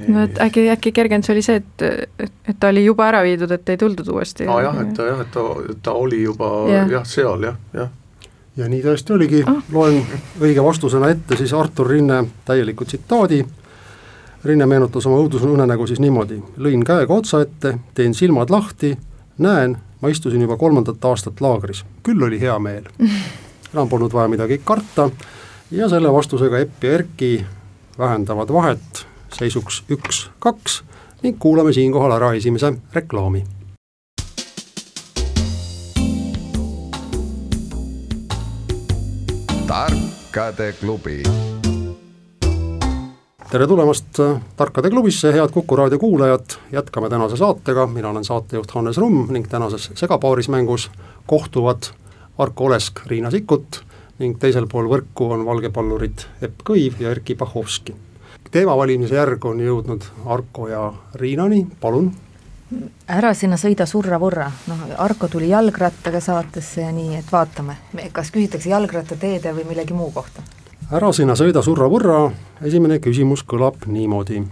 no 0.07 0.23
et 0.23 0.39
äkki, 0.41 0.69
äkki 0.69 0.91
kergendus 0.91 1.29
oli 1.33 1.41
see, 1.45 1.61
et, 1.61 2.09
et, 2.19 2.57
ta 2.59 2.69
oli 2.71 2.85
juba 2.85 3.07
ära 3.09 3.23
viidud, 3.25 3.51
et 3.51 3.69
ei 3.69 3.77
tuldud 3.77 4.09
uuesti? 4.13 4.47
aa 4.47 4.61
jah, 4.67 4.81
et 4.81 4.93
ta 4.97 5.07
jah, 5.09 5.21
et 5.23 5.31
ta, 5.33 5.45
ta 5.83 5.95
oli 5.97 6.21
juba 6.23 6.51
jah 6.71 6.91
ja, 6.91 7.03
seal 7.07 7.47
jah, 7.47 7.57
jah. 7.73 7.89
ja 8.57 8.69
nii 8.69 8.83
tõesti 8.85 9.15
oligi 9.15 9.41
ah., 9.47 9.61
loen 9.73 10.01
õige 10.41 10.63
vastusena 10.63 11.09
ette 11.13 11.39
siis 11.39 11.53
Artur 11.53 11.89
Rinne 11.89 12.23
täieliku 12.45 12.85
tsitaadi, 12.85 13.41
Rinne 14.45 14.69
meenutas 14.69 15.09
oma 15.09 15.17
õudusunenägu 15.23 15.89
siis 15.89 15.99
niimoodi, 16.03 16.39
lõin 16.61 16.85
käega 16.85 17.13
otsa 17.13 17.41
ette, 17.45 17.77
teen 17.97 18.13
silmad 18.13 18.53
lahti, 18.53 18.93
näen, 19.43 19.77
ma 20.01 20.13
istusin 20.13 20.41
juba 20.45 20.57
kolmandat 20.57 21.05
aastat 21.09 21.41
laagris, 21.41 21.83
küll 22.05 22.21
oli 22.23 22.39
hea 22.41 22.59
meel. 22.59 22.85
enam 23.73 23.89
polnud 23.89 24.13
vaja 24.13 24.29
midagi 24.31 24.61
karta 24.63 25.09
ja 25.71 25.89
selle 25.89 26.11
vastusega 26.13 26.59
Epp 26.63 26.83
ja 26.83 26.93
Erki 26.93 27.31
vähendavad 27.99 28.53
vahet 28.53 29.05
seisuks 29.33 29.83
üks, 29.91 30.29
kaks 30.39 30.83
ning 31.23 31.39
kuulame 31.39 31.73
siinkohal 31.73 32.11
ära 32.11 32.33
esimese 32.33 32.73
reklaami. 32.93 33.43
tarkade 39.67 40.73
klubi. 40.79 41.23
tere 43.51 43.67
tulemast 43.67 44.19
Tarkade 44.55 44.89
klubisse, 44.89 45.33
head 45.33 45.49
Kuku 45.51 45.75
raadio 45.75 45.99
kuulajad, 45.99 46.45
jätkame 46.71 47.09
tänase 47.09 47.37
saatega, 47.37 47.87
mina 47.87 48.09
olen 48.09 48.23
saatejuht 48.23 48.71
Hannes 48.71 48.97
Rumm 48.97 49.27
ning 49.33 49.47
tänases 49.49 49.91
segapaarismängus 49.93 50.91
kohtuvad 51.25 51.83
Arko 52.37 52.65
Olesk, 52.65 53.05
Riina 53.05 53.31
Sikkut 53.31 53.86
ning 54.19 54.37
teisel 54.41 54.67
pool 54.67 54.89
võrku 54.89 55.31
on 55.33 55.45
valgepallurid 55.45 56.27
Epp 56.41 56.65
Kõiv 56.65 57.01
ja 57.01 57.11
Erkki 57.13 57.35
Pahovski 57.35 57.95
teema 58.51 58.77
valimise 58.77 59.15
järg 59.15 59.45
on 59.45 59.59
jõudnud 59.61 60.05
Arko 60.25 60.67
ja 60.67 60.93
Riinani, 61.15 61.65
palun. 61.81 62.11
ära 63.07 63.33
sinna 63.33 63.57
sõida 63.57 63.85
surra-vurra, 63.87 64.49
noh 64.67 64.85
Arko 65.03 65.27
tuli 65.31 65.49
jalgrattaga 65.49 66.19
saatesse 66.23 66.81
ja 66.81 66.91
nii, 66.91 67.15
et 67.19 67.31
vaatame, 67.31 67.77
kas 68.11 68.31
küsitakse 68.31 68.69
jalgrattateede 68.69 69.53
või 69.55 69.67
millegi 69.71 69.93
muu 69.93 70.11
kohta. 70.11 70.41
ära 70.91 71.11
sinna 71.11 71.35
sõida 71.35 71.63
surra-vurra, 71.63 72.31
esimene 72.61 72.99
küsimus 72.99 73.43
kõlab 73.43 73.87
niimoodi. 73.87 74.43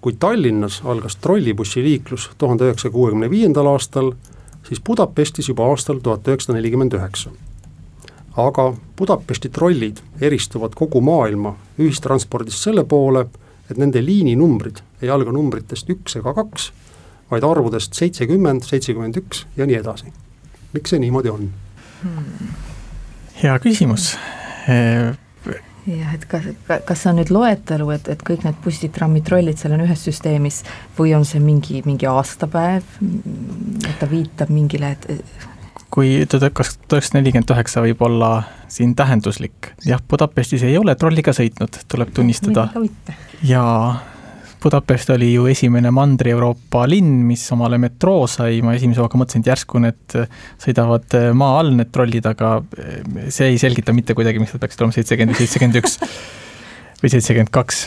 kui 0.00 0.12
Tallinnas 0.12 0.82
algas 0.84 1.16
trollibussiliiklus 1.16 2.30
tuhande 2.38 2.64
üheksasaja 2.64 2.92
kuuekümne 2.92 3.30
viiendal 3.30 3.66
aastal, 3.66 4.12
siis 4.62 4.80
Budapestis 4.80 5.48
juba 5.48 5.66
aastal 5.66 5.98
tuhat 5.98 6.28
üheksasada 6.28 6.58
nelikümmend 6.58 6.92
üheksa 6.92 7.30
aga 8.36 8.74
Budapesti 8.96 9.48
trollid 9.48 10.00
eristuvad 10.20 10.76
kogu 10.76 11.00
maailma 11.00 11.54
ühistranspordist 11.78 12.62
selle 12.68 12.84
poole, 12.84 13.26
et 13.70 13.76
nende 13.80 14.02
liininumbrid 14.04 14.82
ei 15.02 15.10
alga 15.12 15.32
numbritest 15.32 15.90
üks 15.92 16.18
ega 16.20 16.34
kaks, 16.36 16.70
vaid 17.30 17.44
arvudest 17.44 17.96
seitsekümmend, 17.98 18.64
seitsekümmend 18.64 19.16
üks 19.20 19.44
ja 19.56 19.66
nii 19.66 19.80
edasi. 19.80 20.12
miks 20.72 20.92
see 20.92 21.00
niimoodi 21.00 21.32
on 21.32 21.48
hmm.? 22.02 22.50
hea 23.42 23.58
küsimus 23.64 24.10
jah, 24.66 26.14
et 26.14 26.24
kas, 26.28 26.48
kas 26.66 27.02
see 27.02 27.10
on 27.10 27.20
nüüd 27.20 27.32
loetelu, 27.32 27.90
et, 27.94 28.08
et 28.12 28.22
kõik 28.26 28.44
need 28.46 28.58
bussid, 28.64 28.92
trammid, 28.94 29.24
trollid 29.26 29.58
seal 29.60 29.76
on 29.76 29.84
ühes 29.86 30.02
süsteemis 30.08 30.62
või 30.98 31.14
on 31.16 31.24
see 31.28 31.40
mingi, 31.42 31.82
mingi 31.86 32.08
aastapäev, 32.10 32.96
et 33.86 34.00
ta 34.00 34.08
viitab 34.10 34.52
mingile, 34.52 34.96
et 34.96 35.54
kui 35.92 36.26
tuhat 36.28 36.50
üheksasada 36.50 37.18
nelikümmend 37.18 37.52
üheksa 37.54 37.82
võib 37.84 38.02
olla 38.06 38.30
siin 38.72 38.94
tähenduslik, 38.98 39.72
jah, 39.86 40.02
Budapestis 40.10 40.64
ei 40.66 40.76
ole 40.78 40.96
trolliga 40.98 41.34
sõitnud, 41.36 41.80
tuleb 41.88 42.12
tunnistada. 42.16 42.68
ja 43.46 43.64
Budapest 44.62 45.12
oli 45.14 45.28
ju 45.34 45.44
esimene 45.46 45.92
Mandri-Euroopa 45.94 46.86
linn, 46.90 47.20
mis 47.28 47.44
omale 47.54 47.78
metroo 47.78 48.24
sai, 48.30 48.62
ma 48.66 48.74
esimese 48.74 49.02
hooga 49.04 49.20
mõtlesin, 49.20 49.44
et 49.44 49.52
järsku 49.52 49.82
need 49.84 50.16
sõidavad 50.62 51.18
maa 51.38 51.60
all, 51.60 51.74
need 51.76 51.92
trollid, 51.94 52.26
aga 52.26 52.56
see 53.28 53.52
ei 53.52 53.60
selgita 53.62 53.94
mitte 53.94 54.16
kuidagi, 54.18 54.42
miks 54.42 54.56
nad 54.56 54.64
peaksid 54.64 54.82
olema 54.82 54.96
seitsekümmend 54.96 55.36
või 55.36 55.44
seitsekümmend 55.44 55.80
üks 55.82 56.00
või 57.04 57.14
seitsekümmend 57.14 57.54
kaks 57.54 57.86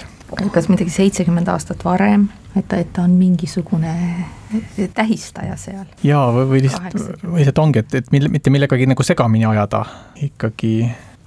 kas 0.54 0.70
midagi 0.70 0.94
seitsekümmend 0.94 1.48
aastat 1.52 1.86
varem, 1.86 2.28
et 2.58 2.74
et 2.74 2.92
ta 2.94 3.06
on 3.08 3.16
mingisugune 3.20 3.94
tähistaja 4.94 5.56
seal. 5.58 5.86
jaa, 6.04 6.28
või, 6.34 6.64
lihtsalt, 6.66 6.98
või 7.24 7.42
lihtsalt 7.42 7.64
ongi, 7.64 7.84
et, 7.84 7.96
et 8.02 8.12
mille, 8.12 8.30
mitte 8.34 8.54
millegagi 8.54 8.90
nagu 8.90 9.06
segamini 9.06 9.48
ajada, 9.50 9.86
ikkagi. 10.30 10.76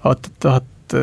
Oot, 0.04 0.32
tuhat 0.42 0.96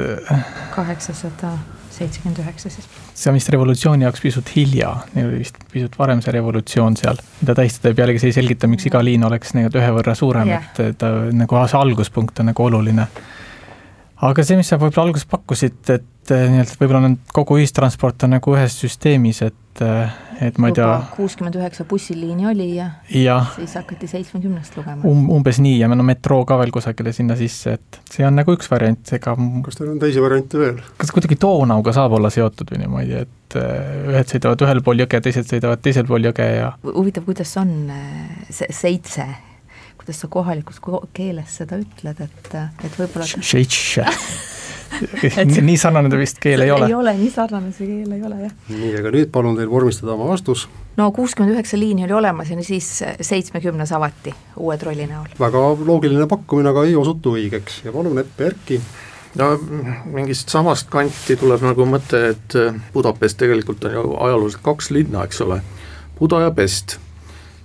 kaheksasada 0.75 1.53
seitsekümmend 2.00 2.39
üheksa 2.44 2.70
siis. 2.72 2.88
see 3.18 3.32
on 3.32 3.38
vist 3.38 3.50
revolutsiooni 3.53 4.06
jaoks 4.06 4.22
pisut 4.24 4.51
hilja, 4.56 4.91
neil 5.15 5.29
oli 5.32 5.41
vist 5.41 5.58
pisut 5.72 5.98
varem 6.00 6.22
see 6.24 6.34
revolutsioon 6.36 6.96
seal, 7.00 7.20
mida 7.41 7.56
tähistada 7.58 7.94
ja 7.94 7.98
pealegi 7.98 8.24
see 8.24 8.32
ei 8.34 8.38
selgita, 8.39 8.70
miks 8.72 8.88
iga 8.89 9.01
liin 9.03 9.25
oleks 9.27 9.56
nii-öelda 9.58 9.82
ühe 9.82 9.91
võrra 9.98 10.15
suurem, 10.15 10.51
et 10.56 10.82
ta 11.01 11.12
nagu 11.36 11.63
see 11.65 11.82
alguspunkt 11.82 12.39
on 12.44 12.51
nagu 12.51 12.68
oluline 12.70 13.08
aga 14.28 14.44
see, 14.46 14.58
mis 14.60 14.70
sa 14.70 14.80
võib-olla 14.80 15.10
alguses 15.10 15.28
pakkusid, 15.30 15.80
et 15.94 16.34
eh, 16.34 16.48
nii-öelda 16.52 16.80
võib-olla 16.80 17.08
on 17.08 17.16
kogu 17.36 17.60
ühistransport 17.60 18.28
on 18.28 18.36
nagu 18.36 18.56
ühes 18.56 18.76
süsteemis, 18.82 19.42
et, 19.48 19.84
eh, 19.86 20.18
et 20.50 20.60
ma 20.60 20.72
ei 20.72 20.76
tea. 20.76 20.90
kuuskümmend 21.16 21.56
üheksa 21.60 21.86
bussiliini 21.88 22.50
oli 22.52 22.68
ja, 22.76 22.90
ja 23.16 23.40
siis 23.56 23.78
hakati 23.80 24.10
seitsmekümnest 24.12 24.76
lugema 24.80 25.08
um,. 25.08 25.26
umbes 25.38 25.62
nii 25.64 25.80
ja 25.80 25.90
no 25.92 26.04
metroo 26.06 26.44
ka 26.50 26.60
veel 26.60 26.74
kusagile 26.76 27.14
sinna 27.16 27.40
sisse, 27.40 27.78
et 27.80 28.00
see 28.12 28.28
on 28.28 28.36
nagu 28.40 28.56
üks 28.56 28.72
variant, 28.72 29.16
ega. 29.16 29.36
kas 29.66 29.80
teil 29.80 29.94
on 29.96 30.00
teisi 30.04 30.24
variante 30.24 30.64
veel? 30.66 30.82
kas 31.00 31.16
kuidagi 31.16 31.40
Donauga 31.40 31.96
saab 31.96 32.20
olla 32.20 32.32
seotud 32.34 32.76
või 32.76 32.84
niimoodi, 32.84 33.26
et 33.26 33.60
eh, 33.60 34.08
ühed 34.14 34.36
sõidavad 34.36 34.68
ühel 34.68 34.84
pool 34.84 35.06
jõge, 35.06 35.24
teised 35.30 35.48
sõidavad 35.48 35.86
teisel 35.86 36.08
pool 36.10 36.28
jõge 36.28 36.50
ja. 36.58 36.74
huvitav, 36.92 37.28
kuidas 37.30 37.56
on 37.62 37.78
see 38.50 38.68
seitse 38.76 39.32
kuidas 40.10 40.22
sa 40.22 40.28
kohalikus 40.28 40.80
keeles 41.13 41.58
seda 41.60 41.78
ütled, 41.78 42.18
et, 42.24 42.48
et 42.84 42.96
võib-olla 42.98 43.28
nii 45.70 45.75
sarnane 45.78 46.10
ta 46.10 46.18
vist 46.18 46.39
keel 46.42 46.63
ei 46.66 46.72
ole. 46.74 46.88
ei 46.89 46.96
ole, 46.98 47.12
nii 47.20 47.30
sarnane 47.30 47.70
see 47.75 47.86
keel 47.86 48.16
ei 48.16 48.24
ole, 48.25 48.39
jah. 48.42 48.56
nii, 48.74 48.94
aga 48.98 49.12
nüüd 49.13 49.30
palun 49.34 49.60
teil 49.60 49.70
vormistada 49.70 50.16
oma 50.16 50.32
vastus. 50.32 50.63
no 50.98 51.12
kuuskümmend 51.13 51.54
üheksa 51.54 51.78
liini 51.78 52.08
oli 52.08 52.16
olemas 52.18 52.50
ja 52.50 52.58
siis 52.66 52.88
seitsmekümnes 53.22 53.94
avati 53.94 54.34
uue 54.58 54.78
trolli 54.82 55.06
näol. 55.06 55.30
väga 55.39 55.62
loogiline 55.78 56.25
pakkumine, 56.32 56.72
aga 56.74 56.88
ei 56.89 56.96
osutu 56.98 57.36
õigeks 57.38 57.84
ja 57.86 57.94
palun 57.94 58.18
ette 58.24 58.48
Erki 58.50 58.80
no 59.38 59.51
mingist 60.10 60.50
samast 60.50 60.89
kanti 60.89 61.38
tuleb 61.38 61.62
nagu 61.68 61.86
mõte, 61.86 62.24
et 62.34 62.58
Budapest 62.96 63.38
tegelikult 63.44 63.86
on 63.86 63.94
ju 64.00 64.08
ajalooliselt 64.18 64.66
kaks 64.66 64.89
linna, 64.98 65.28
eks 65.30 65.46
ole, 65.46 65.62
Buda 66.18 66.42
ja 66.48 66.56
Pest 66.56 66.98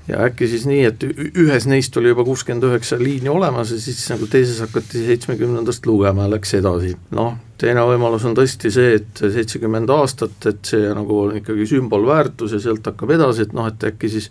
ja 0.08 0.20
äkki 0.26 0.48
siis 0.50 0.66
nii, 0.68 0.82
et 0.88 1.04
ühes 1.40 1.66
neist 1.70 1.96
oli 1.96 2.10
juba 2.12 2.24
kuuskümmend 2.26 2.66
üheksa 2.68 2.98
liini 3.00 3.30
olemas 3.32 3.72
ja 3.72 3.78
siis 3.80 4.02
nagu 4.12 4.28
teises 4.30 4.60
hakati 4.64 5.04
seitsmekümnendast 5.06 5.86
lugema 5.88 6.26
ja 6.26 6.34
läks 6.34 6.54
edasi. 6.58 6.92
noh, 7.16 7.38
teine 7.60 7.86
võimalus 7.88 8.26
on 8.28 8.36
tõesti 8.36 8.72
see, 8.74 8.98
et 9.00 9.22
seitsekümmend 9.22 9.90
aastat, 9.94 10.36
et 10.50 10.74
see 10.74 10.92
nagu 10.96 11.22
on 11.22 11.40
ikkagi 11.40 11.66
sümbolväärtus 11.72 12.56
ja 12.56 12.60
sealt 12.66 12.92
hakkab 12.92 13.16
edasi, 13.16 13.48
et 13.48 13.56
noh, 13.56 13.68
et 13.70 13.88
äkki 13.92 14.12
siis 14.12 14.30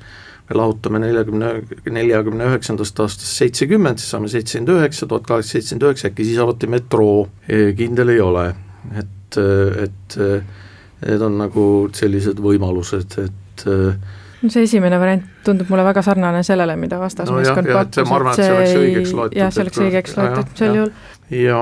me 0.49 0.59
lahutame 0.59 0.99
neljakümne, 1.01 1.53
neljakümne 1.89 2.51
üheksandast 2.51 2.99
aastast 2.99 3.39
seitsekümmend, 3.41 4.01
siis 4.01 4.13
saame 4.13 4.29
seitsekümmend 4.29 4.75
üheksa, 4.77 5.07
tuhat 5.07 5.25
kaheksasada 5.25 5.61
seitsekümmend 5.61 5.89
üheksa, 5.89 6.11
äkki 6.11 6.27
siis 6.27 6.41
avati 6.43 6.69
metroo, 6.69 7.21
e, 7.47 7.63
kindel 7.79 8.13
ei 8.13 8.19
ole, 8.21 8.49
et, 8.99 9.39
et 9.87 10.17
need 11.03 11.23
on 11.25 11.39
nagu 11.39 11.63
sellised 11.95 12.43
võimalused, 12.43 13.17
et 13.23 13.65
see 14.51 14.65
esimene 14.67 14.99
variant 14.99 15.25
tundub 15.45 15.69
mulle 15.71 15.85
väga 15.87 16.03
sarnane 16.05 16.43
sellele, 16.43 16.75
mida 16.79 16.99
vastasmeeskond 16.99 17.69
no 17.69 17.79
pakkus, 17.79 17.99
et 18.03 18.35
see, 18.35 18.45
see 18.45 18.53
oleks 18.53 18.77
õigeks 18.79 19.13
loetud. 19.17 19.37
jah, 19.39 19.51
see 19.53 19.65
oleks 19.65 19.83
õigeks 19.85 20.17
loetud 20.19 20.55
sel 20.59 20.79
juhul. 20.79 20.95
ja 21.43 21.61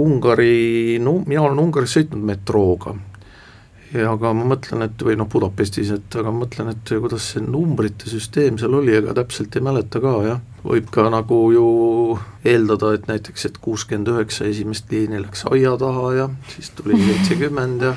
Ungari, 0.00 0.98
no 1.02 1.16
mina 1.26 1.46
olen 1.48 1.64
Ungaris 1.64 1.96
sõitnud 1.96 2.22
metrooga 2.22 2.94
ja 3.94 4.12
aga 4.12 4.32
ma 4.36 4.46
mõtlen, 4.52 4.84
et 4.86 5.02
või 5.02 5.16
noh, 5.18 5.28
Budapestis, 5.30 5.90
et 5.94 6.16
aga 6.18 6.30
ma 6.30 6.44
mõtlen, 6.44 6.70
et 6.74 6.92
kuidas 7.02 7.32
see 7.32 7.42
numbrite 7.42 8.10
süsteem 8.10 8.58
seal 8.60 8.76
oli, 8.78 8.94
ega 9.00 9.14
täpselt 9.16 9.56
ei 9.58 9.64
mäleta 9.66 10.02
ka 10.02 10.14
jah, 10.26 10.42
võib 10.62 10.90
ka 10.94 11.08
nagu 11.12 11.40
ju 11.54 11.66
eeldada, 12.46 12.94
et 12.96 13.08
näiteks, 13.10 13.48
et 13.48 13.58
kuuskümmend 13.62 14.12
üheksa 14.12 14.46
esimest 14.50 14.92
liini 14.92 15.22
läks 15.24 15.42
aia 15.50 15.74
taha 15.80 16.12
ja 16.18 16.28
siis 16.54 16.70
tuli 16.76 16.98
seitsekümmend 17.00 17.88
ja 17.88 17.94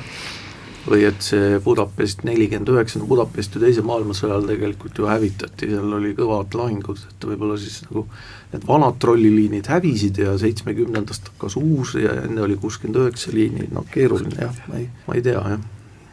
või 0.88 1.04
et 1.08 1.24
see 1.24 1.58
Budapest 1.64 2.24
nelikümmend 2.28 2.68
üheksa, 2.74 3.00
no 3.00 3.08
Budapest 3.08 3.56
ju 3.56 3.62
teise 3.62 3.84
maailmasõja 3.86 4.34
ajal 4.34 4.48
tegelikult 4.50 4.98
ju 5.00 5.08
hävitati, 5.08 5.68
seal 5.72 5.96
oli 5.98 6.12
kõvad 6.16 6.56
lahingud, 6.58 7.00
et 7.10 7.28
võib-olla 7.28 7.56
siis 7.60 7.80
nagu 7.86 8.06
need 8.52 8.66
vanad 8.68 8.98
trolliliinid 9.02 9.68
hävisid 9.72 10.20
ja 10.22 10.36
seitsmekümnendast 10.40 11.32
hakkas 11.32 11.56
uus 11.60 11.96
ja 12.00 12.18
enne 12.24 12.44
oli 12.44 12.58
kuuskümmend 12.60 13.00
üheksa 13.02 13.32
liini, 13.34 13.68
no 13.72 13.86
keeruline 13.90 14.36
jah, 14.46 14.56
ma 14.68 14.80
ei, 14.82 14.88
ma 15.08 15.18
ei 15.18 15.24
tea 15.24 15.40
jah. 15.54 15.68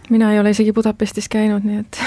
mina 0.10 0.34
ei 0.34 0.40
ole 0.40 0.56
isegi 0.56 0.74
Budapestis 0.74 1.30
käinud, 1.32 1.68
nii 1.68 1.84
et 1.84 2.04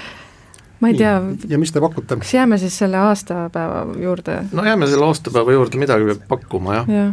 ma 0.80 0.92
ei 0.92 0.98
tea. 0.98 1.16
ja 1.48 1.58
mis 1.58 1.74
te 1.74 1.82
pakute? 1.82 2.20
kas 2.22 2.34
jääme 2.34 2.58
siis 2.62 2.78
selle 2.78 3.02
aastapäeva 3.02 3.86
juurde? 4.02 4.44
no 4.52 4.64
jääme 4.64 4.86
selle 4.90 5.10
aastapäeva 5.10 5.58
juurde, 5.58 5.82
midagi 5.82 6.12
peab 6.12 6.28
pakkuma 6.28 6.80
jah 6.80 6.94
ja 7.00 7.08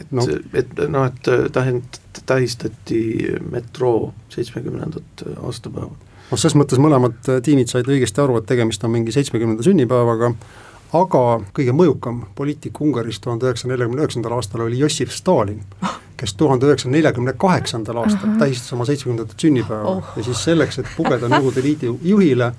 et 0.00 0.12
no., 0.12 0.26
et 0.54 0.84
noh, 0.88 1.08
et 1.08 1.30
tähend-, 1.54 2.00
tähistati 2.26 3.00
metroo 3.50 4.12
seitsmekümnendat 4.34 5.26
aastapäeva. 5.42 5.90
noh, 6.30 6.40
ses 6.40 6.56
mõttes 6.58 6.80
mõlemad 6.82 7.20
tiimid 7.44 7.70
said 7.72 7.88
õigesti 7.88 8.22
aru, 8.24 8.40
et 8.40 8.48
tegemist 8.48 8.84
on 8.84 8.94
mingi 8.94 9.14
seitsmekümnenda 9.14 9.66
sünnipäevaga, 9.66 10.32
aga 10.96 11.22
kõige 11.56 11.74
mõjukam 11.76 12.22
poliitik 12.36 12.80
Ungaris 12.80 13.20
tuhande 13.20 13.48
üheksasaja 13.48 13.74
neljakümne 13.74 14.04
üheksandal 14.04 14.36
aastal 14.38 14.64
oli 14.64 14.78
Jossif 14.80 15.12
Stalin, 15.12 15.60
kes 16.20 16.34
tuhande 16.38 16.68
üheksasaja 16.68 16.94
neljakümne 16.94 17.34
kaheksandal 17.38 18.04
aastal 18.04 18.38
tähistas 18.40 18.72
oma 18.76 18.86
seitsmekümnendat 18.88 19.36
sünnipäeva 19.40 19.98
oh. 19.98 20.14
ja 20.16 20.24
siis 20.24 20.44
selleks, 20.48 20.80
et 20.80 20.88
pugeda 20.96 21.28
Nõukogude 21.28 21.64
Liidu 21.64 21.98
juhile, 22.02 22.52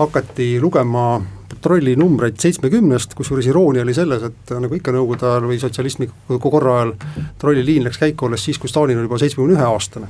hakati 0.00 0.60
lugema 0.60 1.20
trollinumbreid 1.60 2.38
seitsmekümnest, 2.40 3.14
kusjuures 3.18 3.46
iroonia 3.50 3.82
oli 3.84 3.94
selles, 3.94 4.22
et 4.30 4.52
nagu 4.62 4.76
ikka 4.76 4.94
nõukogude 4.94 5.26
ajal 5.28 5.48
või 5.50 5.58
sotsialistliku 5.60 6.52
korra 6.52 6.76
ajal, 6.78 6.94
trolliliin 7.40 7.84
läks 7.84 8.00
käiku 8.00 8.28
alles 8.28 8.46
siis, 8.46 8.58
kui 8.58 8.70
Stalin 8.70 8.96
oli 8.96 9.08
juba 9.08 9.18
seitsmekümne 9.20 9.58
ühe 9.58 9.66
aastane. 9.66 10.08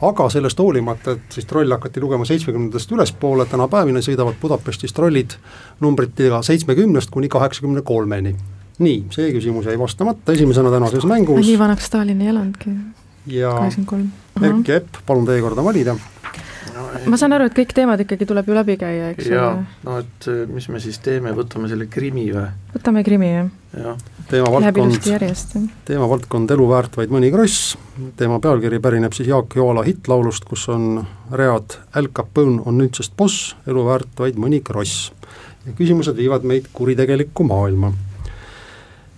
aga 0.00 0.28
sellest 0.30 0.58
hoolimata, 0.58 1.16
et 1.16 1.34
siis 1.34 1.46
troll 1.46 1.70
hakati 1.74 2.00
lugema 2.00 2.24
seitsmekümnendast 2.24 2.92
ülespoole, 2.94 3.46
tänapäevini 3.50 4.02
sõidavad 4.02 4.38
Budapestis 4.40 4.94
trollid 4.94 5.34
numbritega 5.80 6.42
seitsmekümnest 6.42 7.10
kuni 7.10 7.28
kaheksakümne 7.28 7.82
kolmeni. 7.82 8.36
nii, 8.78 9.04
see 9.10 9.32
küsimus 9.32 9.66
jäi 9.66 9.78
vastamata 9.78 10.32
esimesena 10.32 10.70
tänases 10.70 11.04
mängus. 11.04 11.46
nii 11.46 11.58
vanaks 11.58 11.86
Stalin 11.86 12.20
ei 12.20 12.28
elanudki. 12.28 12.70
ja 13.26 13.54
Epp, 14.76 15.02
palun 15.06 15.26
teie 15.26 15.42
korda 15.42 15.64
valida 15.64 15.96
ma 17.06 17.18
saan 17.20 17.34
aru, 17.36 17.48
et 17.48 17.56
kõik 17.56 17.72
teemad 17.76 18.00
ikkagi 18.02 18.26
tuleb 18.28 18.48
ju 18.48 18.56
läbi 18.56 18.76
käia, 18.80 19.12
eks 19.14 19.30
ole. 19.32 19.64
no 19.86 19.98
et 20.02 20.28
äh, 20.30 20.44
mis 20.50 20.68
me 20.72 20.80
siis 20.82 20.98
teeme, 21.04 21.32
võtame 21.36 21.70
selle 21.70 21.88
krimi 21.90 22.28
või? 22.32 22.48
võtame 22.74 23.04
krimi, 23.06 23.30
jah 23.32 23.48
ja.. 23.76 23.96
teemavaldkond, 24.30 25.08
teemavaldkond 25.88 26.54
Elu 26.56 26.68
väärt 26.70 26.96
vaid 27.00 27.12
mõni 27.12 27.30
kross, 27.34 27.76
teema 28.20 28.38
pealkiri 28.42 28.80
pärineb 28.84 29.16
siis 29.16 29.28
Jaak 29.30 29.56
Joala 29.58 29.84
hittlaulust, 29.86 30.48
kus 30.48 30.68
on 30.72 31.04
read 31.32 31.78
Al 31.98 32.10
Capone 32.14 32.62
on 32.64 32.80
nüüdsest 32.80 33.16
boss, 33.16 33.54
elu 33.68 33.84
väärt 33.86 34.12
vaid 34.18 34.40
mõni 34.40 34.62
kross. 34.64 35.12
ja 35.66 35.76
küsimused 35.76 36.16
viivad 36.16 36.44
meid 36.44 36.70
kuritegelikku 36.72 37.44
maailma. 37.44 37.92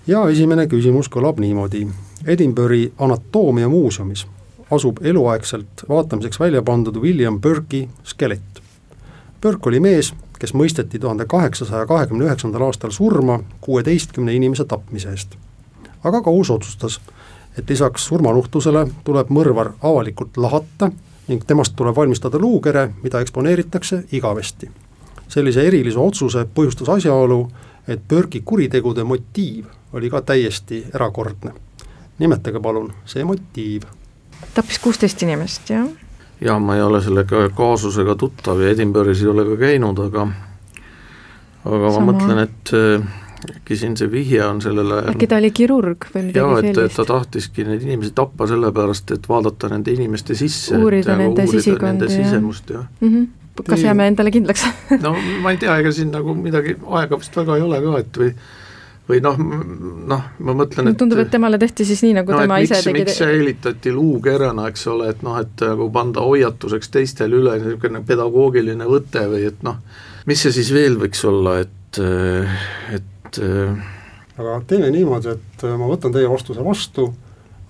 ja 0.07 0.27
esimene 0.29 0.67
küsimus 0.67 1.09
kõlab 1.09 1.41
niimoodi, 1.41 1.87
Edinburghi 2.27 2.93
anatoomiamuuseumis 2.99 4.27
asub 4.71 4.99
eluaegselt 5.03 5.85
vaatamiseks 5.89 6.41
välja 6.41 6.63
pandud 6.63 6.97
William 6.97 7.41
Burke'i 7.41 7.89
skelett. 8.05 8.61
Burke 9.43 9.69
oli 9.69 9.81
mees, 9.81 10.15
kes 10.39 10.55
mõisteti 10.55 10.99
tuhande 11.01 11.25
kaheksasaja 11.27 11.87
kahekümne 11.87 12.25
üheksandal 12.25 12.67
aastal 12.69 12.91
surma 12.91 13.41
kuueteistkümne 13.61 14.35
inimese 14.35 14.65
tapmise 14.65 15.11
eest. 15.11 15.37
aga 16.05 16.21
kohus 16.21 16.51
otsustas, 16.51 17.01
et 17.59 17.71
lisaks 17.71 18.07
surmanuhtlusele 18.07 18.87
tuleb 19.05 19.29
mõrvar 19.29 19.73
avalikult 19.83 20.37
lahata 20.37 20.91
ning 21.29 21.45
temast 21.47 21.77
tuleb 21.77 21.97
valmistada 21.97 22.39
luukere, 22.39 22.91
mida 23.03 23.21
eksponeeritakse 23.21 24.05
igavesti. 24.13 24.71
sellise 25.29 25.67
erilise 25.67 25.99
otsuse 25.99 26.47
põhjustas 26.55 26.89
asjaolu, 26.89 27.51
et 27.89 28.01
Burke'i 28.09 28.41
kuritegude 28.45 29.05
motiiv 29.05 29.65
oli 29.93 30.11
ka 30.11 30.21
täiesti 30.21 30.87
erakordne. 30.95 31.53
nimetage 32.19 32.61
palun 32.61 32.93
see 33.05 33.25
motiiv 33.25 33.83
tappis 34.55 34.79
kuusteist 34.83 35.23
inimest, 35.23 35.71
jah? 35.71 35.89
jaa, 36.41 36.59
ma 36.59 36.77
ei 36.77 36.83
ole 36.83 37.03
selle 37.05 37.25
kaasusega 37.29 38.17
tuttav 38.21 38.61
ja 38.63 38.71
Edinburgh'is 38.75 39.25
ei 39.25 39.33
ole 39.33 39.47
ka 39.53 39.59
käinud, 39.65 39.99
aga 40.07 40.29
aga 41.65 41.91
Sama. 41.93 42.13
ma 42.13 42.13
mõtlen, 42.13 42.45
et 42.47 42.73
äh, 42.77 43.57
äkki 43.57 43.77
siin 43.77 43.97
see 43.97 44.09
vihje 44.13 44.41
on 44.45 44.61
sellele 44.65 45.03
äkki 45.13 45.29
ta 45.29 45.41
oli 45.41 45.51
kirurg 45.57 46.09
või 46.15 46.29
midagi 46.29 46.41
jaa, 46.45 46.63
et, 46.63 46.81
et 46.87 46.97
ta 46.97 47.05
tahtiski 47.09 47.67
neid 47.69 47.85
inimesi 47.85 48.15
tappa 48.17 48.49
sellepärast, 48.51 49.13
et 49.17 49.29
vaadata 49.29 49.73
nende 49.73 49.93
inimeste 49.97 50.37
sisse. 50.39 50.79
uurida 50.81 51.17
nende 51.21 51.47
sisikonda, 51.49 52.09
nende 52.09 52.11
sisemust, 52.15 52.73
jah 52.77 52.89
mm. 53.01 53.13
-hmm 53.13 53.29
kas 53.67 53.83
jääme 53.83 54.07
endale 54.09 54.31
kindlaks 54.33 54.63
no 55.05 55.11
ma 55.43 55.51
ei 55.53 55.59
tea, 55.61 55.75
ega 55.83 55.91
siin 55.93 56.09
nagu 56.15 56.33
midagi 56.35 56.77
aega 56.97 57.19
vist 57.21 57.35
väga 57.37 57.59
ei 57.59 57.65
ole 57.67 57.81
ka, 57.85 57.99
et 57.99 58.21
või 58.23 58.31
või 59.11 59.21
noh, 59.25 59.39
noh, 60.11 60.27
ma 60.47 60.55
mõtlen, 60.57 60.91
et 60.93 60.99
tundub, 61.01 61.21
et 61.23 61.31
temale 61.33 61.59
tehti 61.61 61.87
siis 61.89 62.03
nii, 62.07 62.15
nagu 62.21 62.35
no, 62.35 62.43
tema 62.45 62.61
ise 62.63 62.79
miks, 62.79 62.87
tegi. 62.87 63.05
miks 63.05 63.19
see 63.21 63.31
helitati 63.35 63.95
luukerana, 63.95 64.69
eks 64.71 64.87
ole, 64.93 65.11
et 65.15 65.25
noh, 65.27 65.39
et 65.43 65.65
nagu 65.67 65.89
panda 65.95 66.25
hoiatuseks 66.27 66.93
teistele 66.95 67.41
üle 67.41 67.57
niisugune 67.61 68.05
pedagoogiline 68.07 68.89
võte 68.89 69.25
või 69.31 69.47
et 69.51 69.65
noh, 69.67 69.81
mis 70.31 70.45
see 70.47 70.55
siis 70.61 70.71
veel 70.75 70.99
võiks 71.01 71.25
olla, 71.29 71.59
et, 71.65 72.03
et 72.95 73.43
aga 74.41 74.61
teeme 74.71 74.93
niimoodi, 74.95 75.35
et 75.37 75.67
ma 75.77 75.91
võtan 75.91 76.15
teie 76.15 76.31
vastuse 76.31 76.65
vastu, 76.65 77.11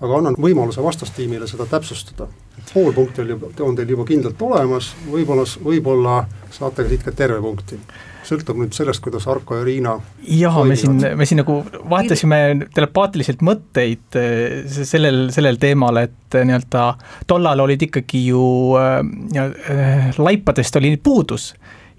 aga 0.01 0.17
annan 0.17 0.37
võimaluse 0.41 0.83
vastastiimile 0.83 1.47
seda 1.49 1.67
täpsustada. 1.69 2.27
pool 2.73 2.93
punkti 2.93 3.21
on 3.21 3.29
juba, 3.29 3.49
on 3.65 3.75
teil 3.75 3.89
juba 3.89 4.05
kindlalt 4.07 4.41
olemas, 4.41 4.93
võib-olla, 5.11 5.43
võib-olla 5.65 6.21
saate 6.53 6.87
siit 6.87 7.03
ka 7.03 7.11
terve 7.11 7.41
punkti. 7.41 7.79
Sõltub 8.21 8.59
nüüd 8.61 8.75
sellest, 8.77 9.01
kuidas 9.01 9.25
Arko 9.27 9.57
ja 9.57 9.63
Riina 9.65 9.95
jah, 10.29 10.59
me 10.63 10.75
siin, 10.77 10.99
me 11.17 11.25
siin 11.25 11.41
nagu 11.41 11.55
vahetasime 11.89 12.37
telepaatiliselt 12.73 13.41
mõtteid 13.43 14.17
eh, 14.21 14.61
sellel, 14.69 15.23
sellel 15.33 15.57
teemal, 15.61 15.97
et 16.03 16.37
eh, 16.37 16.45
nii-öelda 16.45 16.85
tollal 17.27 17.65
olid 17.65 17.87
ikkagi 17.89 18.21
ju 18.27 18.43
äh, 18.77 20.13
laipadest 20.21 20.77
oli 20.79 20.93
puudus 21.01 21.51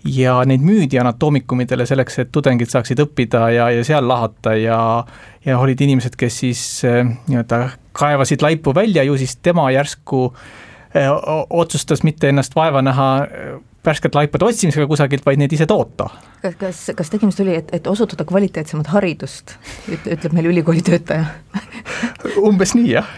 ja 0.04 0.40
neid 0.48 0.64
müüdi 0.64 0.98
anatoomikumidele 1.00 1.86
selleks, 1.86 2.18
et 2.18 2.32
tudengid 2.32 2.70
saaksid 2.70 3.00
õppida 3.04 3.46
ja, 3.54 3.68
ja 3.70 3.84
seal 3.86 4.08
lahata 4.08 4.56
ja 4.58 4.78
ja 5.44 5.58
olid 5.58 5.80
inimesed, 5.82 6.14
kes 6.18 6.38
siis 6.44 6.62
nii-öelda 6.86 7.64
kaevasid 7.98 8.42
laipu 8.42 8.74
välja, 8.74 9.02
ju 9.02 9.16
siis 9.18 9.36
tema 9.42 9.70
järsku 9.74 10.28
äh, 10.30 11.10
otsustas 11.50 12.02
mitte 12.02 12.28
ennast 12.28 12.56
vaeva 12.56 12.82
näha 12.82 13.08
värsket 13.84 14.14
laipade 14.14 14.44
otsimisega 14.44 14.86
kusagilt, 14.86 15.24
vaid 15.26 15.40
neid 15.40 15.52
ise 15.52 15.66
toota. 15.66 16.08
kas, 16.42 16.54
kas, 16.58 16.82
kas 16.96 17.10
tegemist 17.10 17.40
oli, 17.42 17.56
et, 17.58 17.72
et 17.74 17.86
osutada 17.86 18.24
kvaliteetsemat 18.28 18.92
haridust, 18.94 19.56
ütleb 19.90 20.32
meil 20.36 20.50
ülikooli 20.52 20.84
töötaja 20.86 21.26
umbes 22.46 22.76
nii, 22.78 22.92
jah, 22.94 23.08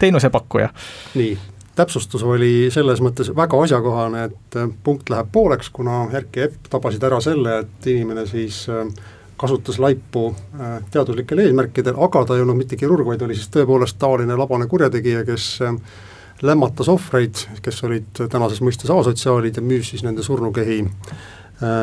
teenusepakkuja. 0.00 0.70
nii, 1.14 1.36
täpsustus 1.76 2.24
oli 2.24 2.68
selles 2.72 3.02
mõttes 3.04 3.30
väga 3.36 3.58
asjakohane, 3.62 4.24
et 4.30 4.56
äh, 4.58 4.70
punkt 4.84 5.10
läheb 5.12 5.28
pooleks, 5.32 5.70
kuna 5.74 6.06
Erki 6.16 6.42
ja 6.42 6.48
Epp 6.48 6.70
tabasid 6.72 7.04
ära 7.04 7.20
selle, 7.24 7.60
et 7.62 7.88
inimene 7.92 8.26
siis 8.28 8.64
äh, 8.72 8.88
kasutas 9.36 9.78
laipu 9.82 10.30
äh, 10.32 10.78
teaduslikel 10.92 11.44
eesmärkidel, 11.44 11.98
aga 12.08 12.24
ta 12.24 12.36
ei 12.36 12.44
olnud 12.44 12.58
mitte 12.62 12.78
kirurg, 12.80 13.06
vaid 13.08 13.24
oli 13.26 13.36
siis 13.36 13.50
tõepoolest 13.54 14.00
tavaline 14.00 14.38
labane 14.38 14.68
kurjategija, 14.70 15.24
kes 15.28 15.48
lämmatas 16.44 16.88
ohvreid, 16.92 17.46
kes 17.64 17.82
olid 17.88 18.24
tänases 18.28 18.60
mõistes 18.64 18.92
asotsiaalid 18.92 19.56
ja 19.56 19.64
müüs 19.64 19.92
siis 19.92 20.04
nende 20.04 20.24
surnukehi 20.24 20.82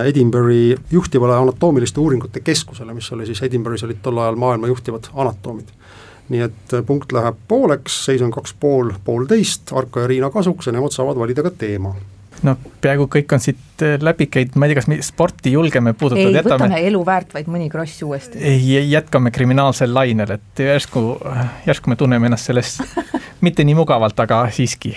Edinburgh'i 0.05 0.75
juhtivale 0.93 1.33
anatoomiliste 1.33 1.97
uuringute 1.97 2.43
keskusele, 2.45 2.93
mis 2.93 3.07
oli 3.15 3.25
siis, 3.25 3.41
Edinburgh'is 3.47 3.81
olid 3.87 4.03
tol 4.05 4.19
ajal 4.21 4.37
maailma 4.37 4.69
juhtivad 4.69 5.09
anatoomid 5.17 5.71
nii 6.33 6.47
et 6.47 6.73
äh, 6.73 6.85
punkt 6.85 7.13
läheb 7.15 7.37
pooleks, 7.47 8.03
seis 8.07 8.23
on 8.25 8.33
kaks 8.33 8.55
pool, 8.59 8.91
poolteist, 9.05 9.71
Arko 9.75 10.03
ja 10.03 10.09
Riina 10.11 10.33
kasuks 10.33 10.67
ja 10.67 10.75
nemad 10.75 10.95
saavad 10.95 11.19
valida 11.19 11.45
ka 11.45 11.53
teema 11.57 11.95
no 12.43 12.55
peaaegu 12.83 13.07
kõik 13.11 13.33
on 13.35 13.43
siit 13.43 13.83
äh, 13.85 13.95
läbi 14.03 14.27
käinud, 14.31 14.57
ma 14.59 14.67
ei 14.67 14.73
tea, 14.73 14.81
kas 14.81 14.89
me 14.91 14.99
sporti 15.05 15.53
julgeme 15.53 15.93
puudutada, 15.97 16.39
jätame. 16.39 16.55
võtame 16.55 16.81
elu 16.89 17.03
väärt, 17.07 17.33
vaid 17.35 17.49
mõni 17.51 17.69
kross 17.71 18.03
uuesti. 18.05 18.39
ei, 18.43 18.63
jätkame 18.91 19.31
kriminaalsel 19.31 19.93
lainel, 19.95 20.37
et 20.37 20.63
järsku, 20.65 21.05
järsku 21.67 21.93
me 21.93 21.99
tunneme 21.99 22.29
ennast 22.29 22.51
selles 22.51 22.77
mitte 23.45 23.65
nii 23.67 23.77
mugavalt, 23.79 24.19
aga 24.19 24.43
siiski. 24.51 24.95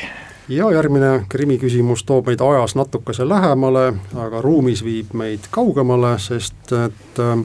ja 0.48 0.70
järgmine 0.74 1.12
krimiküsimus 1.28 2.04
toob 2.08 2.32
meid 2.32 2.42
ajas 2.42 2.76
natukese 2.78 3.28
lähemale, 3.28 3.92
aga 4.26 4.42
ruumis 4.42 4.84
viib 4.86 5.14
meid 5.14 5.50
kaugemale, 5.54 6.16
sest 6.22 6.74
et 6.74 7.22
äh, 7.22 7.38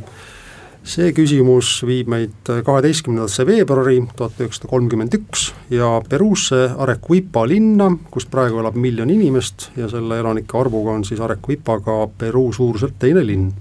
see 0.84 1.12
küsimus 1.13 1.82
viib 1.86 2.10
meid 2.10 2.50
kaheteistkümnendasse 2.65 3.46
veebruari 3.46 4.00
tuhat 4.17 4.39
üheksasada 4.41 4.70
kolmkümmend 4.72 5.13
üks 5.13 5.52
ja 5.70 5.89
Peruusse 6.10 6.72
Arequipa 6.78 7.46
linna, 7.48 7.91
kus 8.12 8.26
praegu 8.26 8.60
elab 8.63 8.76
miljon 8.76 9.10
inimest 9.13 9.70
ja 9.78 9.89
selle 9.91 10.17
elanike 10.20 10.58
arvuga 10.58 10.96
on 10.98 11.06
siis 11.06 11.22
Arequipa 11.22 11.80
ka 11.86 11.98
Peruu 12.17 12.54
suuruselt 12.54 12.98
teine 13.00 13.26
linn. 13.28 13.52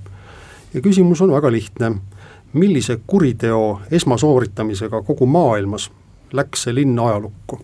ja 0.75 0.81
küsimus 0.81 1.21
on 1.21 1.33
väga 1.33 1.53
lihtne, 1.53 1.93
millise 2.53 3.01
kuriteo 3.07 3.81
esmasooritamisega 3.91 5.03
kogu 5.03 5.27
maailmas 5.27 5.91
läks 6.33 6.63
see 6.65 6.75
linn 6.75 6.99
ajalukku? 6.99 7.61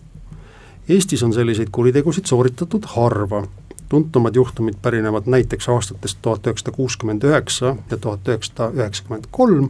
Eestis 0.89 1.23
on 1.23 1.33
selliseid 1.33 1.69
kuritegusid 1.71 2.25
sooritatud 2.25 2.85
harva 2.93 3.43
tuntumad 3.89 4.35
juhtumid 4.35 4.75
pärinevad 4.81 5.23
näiteks 5.25 5.69
aastatest 5.69 6.17
tuhat 6.21 6.47
üheksasada 6.47 6.75
kuuskümmend 6.75 7.23
üheksa 7.23 7.75
ja 7.91 7.97
tuhat 7.97 8.27
üheksasada 8.27 8.71
üheksakümmend 8.75 9.29
kolm 9.31 9.69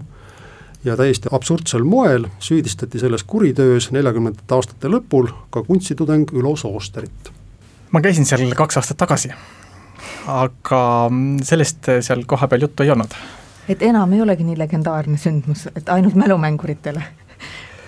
ja 0.84 0.98
täiesti 0.98 1.30
absurdsel 1.32 1.84
moel 1.84 2.28
süüdistati 2.40 3.00
selles 3.00 3.24
kuritöös 3.24 3.92
neljakümnendate 3.92 4.56
aastate 4.56 4.92
lõpul 4.92 5.30
ka 5.50 5.64
kunstitudeng 5.64 6.32
Ülo 6.34 6.56
Soosterit. 6.56 7.32
ma 7.92 8.02
käisin 8.02 8.26
seal 8.26 8.54
kaks 8.56 8.78
aastat 8.78 8.98
tagasi, 8.98 9.32
aga 10.28 10.82
sellest 11.44 11.90
seal 12.02 12.24
kohapeal 12.26 12.68
juttu 12.68 12.84
ei 12.84 12.92
olnud. 12.92 13.16
et 13.70 13.82
enam 13.82 14.14
ei 14.14 14.22
olegi 14.22 14.44
nii 14.44 14.58
legendaarne 14.58 15.18
sündmus, 15.18 15.68
et 15.76 15.90
ainult 15.90 16.16
mälumänguritele 16.16 17.04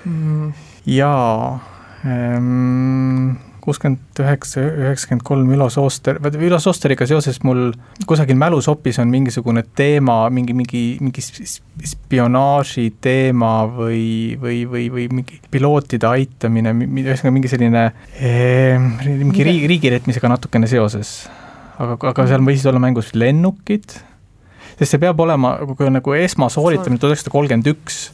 mm.? 0.05 0.53
jaa 0.85 1.59
ähm, 2.05 3.37
kuuskümmend 3.63 4.19
üheksa, 4.21 4.61
üheksakümmend 4.61 5.23
kolm 5.27 5.51
Ülo 5.53 5.69
Sooster, 5.73 6.19
vaata 6.23 6.41
Ülo 6.43 6.59
Soosteriga 6.61 7.07
seoses 7.09 7.39
mul 7.45 7.71
kusagil 8.09 8.37
mälusopis 8.39 8.99
on 9.01 9.11
mingisugune 9.11 9.63
teema, 9.75 10.21
mingi, 10.33 10.55
mingi, 10.57 10.83
mingi 11.03 11.23
spionaaži 11.23 12.89
teema 13.01 13.53
või, 13.69 14.35
või, 14.41 14.61
või, 14.69 14.85
või 14.93 15.07
mingi 15.21 15.39
pilootide 15.51 16.09
aitamine, 16.09 16.73
ühesõnaga 16.75 17.35
mingi 17.35 17.51
selline 17.51 17.87
eh, 18.19 18.77
mingi 19.09 19.47
riigi, 19.47 19.71
riigireetmisega 19.73 20.31
natukene 20.35 20.69
seoses. 20.69 21.17
aga, 21.79 21.97
aga 22.11 22.29
seal 22.29 22.45
võisid 22.45 22.69
olla 22.71 22.83
mängus 22.83 23.13
lennukid, 23.15 23.97
sest 24.77 24.95
see 24.95 25.01
peab 25.01 25.19
olema 25.23 25.57
nagu, 25.63 25.91
nagu 25.95 26.15
esmasooritamine 26.19 26.99
tuhat 26.99 27.15
üheksasada 27.15 27.35
kolmkümmend 27.35 27.75
üks 27.75 28.07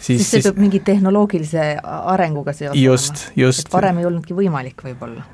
siis, 0.00 0.22
siis 0.22 0.30
see 0.30 0.46
peab 0.46 0.60
mingi 0.62 0.80
tehnoloogilise 0.84 1.66
arenguga 1.82 2.54
seoses 2.56 2.80
just, 2.82 3.26
just. 3.36 3.72
varem 3.72 4.00
ei 4.00 4.08
olnudki 4.08 4.36
võimalik 4.36 4.82
võib-olla. 4.86 5.26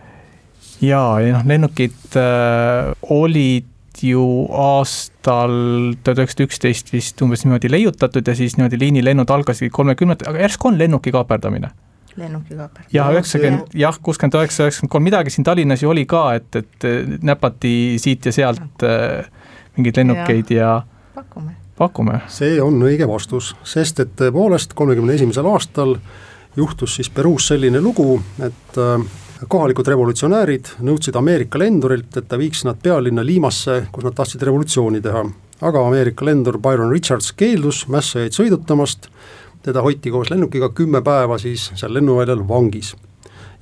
jaa, 0.84 1.20
ja 1.22 1.38
noh, 1.38 1.46
lennukid 1.48 2.18
äh, 2.20 2.92
olid 3.14 3.70
ju 4.04 4.24
aastal 4.58 5.54
tuhat 6.02 6.18
üheksasada 6.18 6.48
üksteist 6.48 6.90
vist 6.92 7.22
umbes 7.22 7.44
niimoodi 7.44 7.70
leiutatud 7.70 8.26
ja 8.26 8.34
siis 8.36 8.56
niimoodi 8.58 8.80
liinilennud 8.80 9.30
algasid 9.30 9.70
kolmekümnendatel, 9.72 10.32
aga 10.32 10.46
järsku 10.48 10.72
on 10.72 10.78
lennuki 10.80 11.14
kaaperdamine 11.14 11.70
lennuki 12.18 12.54
kaaperdamine. 12.54 12.94
jah, 12.94 13.10
üheksakümmend, 13.14 13.74
jah, 13.78 13.98
kuuskümmend 14.02 14.38
üheksa, 14.38 14.68
üheksakümmend 14.68 14.92
kolm, 14.96 15.08
midagi 15.10 15.34
siin 15.34 15.46
Tallinnas 15.46 15.82
ju 15.82 15.90
oli 15.90 16.06
ka, 16.10 16.26
et, 16.38 16.60
et 16.60 16.88
näpati 17.22 17.74
siit 18.02 18.26
ja 18.26 18.34
sealt 18.34 18.86
äh, 18.86 19.26
mingeid 19.76 20.02
lennukeid 20.02 20.54
ja, 20.54 20.78
ja 20.78 21.14
pakume 21.14 21.63
pakume? 21.78 22.20
see 22.28 22.60
on 22.62 22.78
õige 22.82 23.08
vastus, 23.08 23.54
sest 23.64 24.00
et 24.00 24.14
tõepoolest 24.16 24.74
kolmekümne 24.74 25.14
esimesel 25.14 25.46
aastal 25.50 25.96
juhtus 26.56 26.94
siis 26.94 27.10
Peruus 27.10 27.48
selline 27.50 27.80
lugu, 27.80 28.20
et 28.42 28.78
äh, 28.78 29.06
kohalikud 29.48 29.88
revolutsionäärid 29.88 30.74
nõudsid 30.86 31.16
Ameerika 31.18 31.58
lendurilt, 31.58 32.16
et 32.16 32.28
ta 32.28 32.38
viiks 32.38 32.64
nad 32.64 32.78
pealinna 32.82 33.24
Liimasse, 33.26 33.86
kus 33.92 34.06
nad 34.06 34.14
tahtsid 34.14 34.42
revolutsiooni 34.42 35.00
teha. 35.02 35.24
aga 35.60 35.86
Ameerika 35.86 36.24
lendur 36.24 36.58
Byron 36.58 36.92
Richards 36.92 37.32
keeldus 37.32 37.86
mässajaid 37.88 38.32
sõidutamast, 38.32 39.08
teda 39.62 39.82
hoiti 39.82 40.10
koos 40.10 40.30
lennukiga 40.30 40.68
kümme 40.68 41.02
päeva 41.02 41.38
siis 41.38 41.70
seal 41.74 41.94
lennuväljal 41.94 42.48
vangis. 42.48 42.96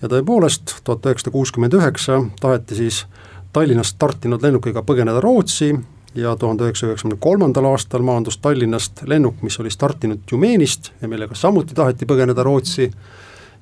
ja 0.03 0.09
tõepoolest, 0.09 0.83
tuhat 0.85 1.07
üheksasada 1.07 1.33
kuuskümmend 1.33 1.75
üheksa 1.75 2.25
taheti 2.41 2.75
siis 2.75 3.07
Tallinnast 3.53 3.97
startinud 3.97 4.43
lennukiga 4.43 4.83
põgeneda 4.83 5.21
Rootsi 5.21 5.75
ja 6.15 6.37
tuhande 6.37 6.65
üheksasaja 6.65 6.93
üheksakümne 6.93 7.17
kolmandal 7.21 7.65
aastal 7.65 8.03
maandus 8.05 8.39
Tallinnast 8.39 9.03
lennuk, 9.07 9.43
mis 9.43 9.61
oli 9.61 9.71
startinud 9.71 10.19
Tjumeenist 10.27 10.91
ja 11.01 11.09
millega 11.09 11.35
samuti 11.35 11.75
taheti 11.75 12.07
põgeneda 12.07 12.45
Rootsi 12.45 12.91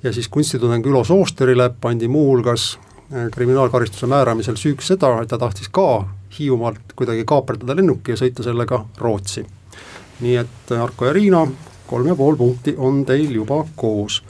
ja 0.03 0.13
siis 0.13 0.29
kunstitudeng 0.29 0.87
Ülo 0.87 1.05
Soosterile 1.05 1.71
pandi 1.81 2.09
muuhulgas 2.09 2.79
äh, 3.13 3.31
kriminaalkaristuse 3.31 4.07
määramisel 4.07 4.59
süüks 4.59 4.91
seda, 4.91 5.15
et 5.23 5.29
ta 5.29 5.39
tahtis 5.39 5.69
ka 5.69 6.09
Hiiumaalt 6.39 6.95
kuidagi 6.97 7.25
kaaperdada 7.27 7.77
lennuki 7.77 8.15
ja 8.15 8.19
sõita 8.19 8.43
sellega 8.47 8.85
Rootsi. 8.99 9.47
nii 10.21 10.37
et 10.37 10.73
äh, 10.73 10.83
Arko 10.83 11.07
ja 11.07 11.13
Riina, 11.13 11.47
kolm 11.87 12.07
ja 12.07 12.17
pool 12.17 12.37
punkti 12.37 12.75
on 12.79 13.05
teil 13.07 13.31
juba 13.35 13.65
koos. 13.77 14.23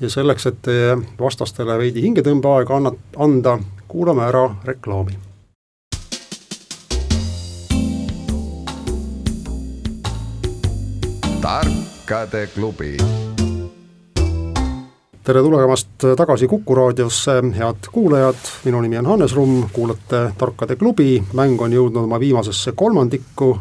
ja 0.00 0.10
selleks, 0.10 0.46
et 0.46 0.62
teie 0.62 0.96
vastastele 1.18 1.78
veidi 1.78 2.02
hingetõmbeaega 2.02 2.76
anna, 2.76 2.92
anda, 3.16 3.58
kuulame 3.88 4.28
ära 4.28 4.48
reklaami 4.64 5.31
tarkade 11.42 12.46
klubi. 12.54 12.96
tere 15.24 15.42
tulemast 15.42 15.88
tagasi 16.16 16.48
Kuku 16.48 16.74
raadiosse, 16.74 17.32
head 17.58 17.88
kuulajad, 17.92 18.36
minu 18.64 18.80
nimi 18.80 18.98
on 18.98 19.06
Hannes 19.06 19.34
Rumm, 19.34 19.64
kuulate 19.72 20.32
Tarkade 20.38 20.76
klubi, 20.76 21.22
mäng 21.34 21.60
on 21.60 21.72
jõudnud 21.72 22.06
oma 22.06 22.20
viimasesse 22.20 22.72
kolmandikku, 22.72 23.58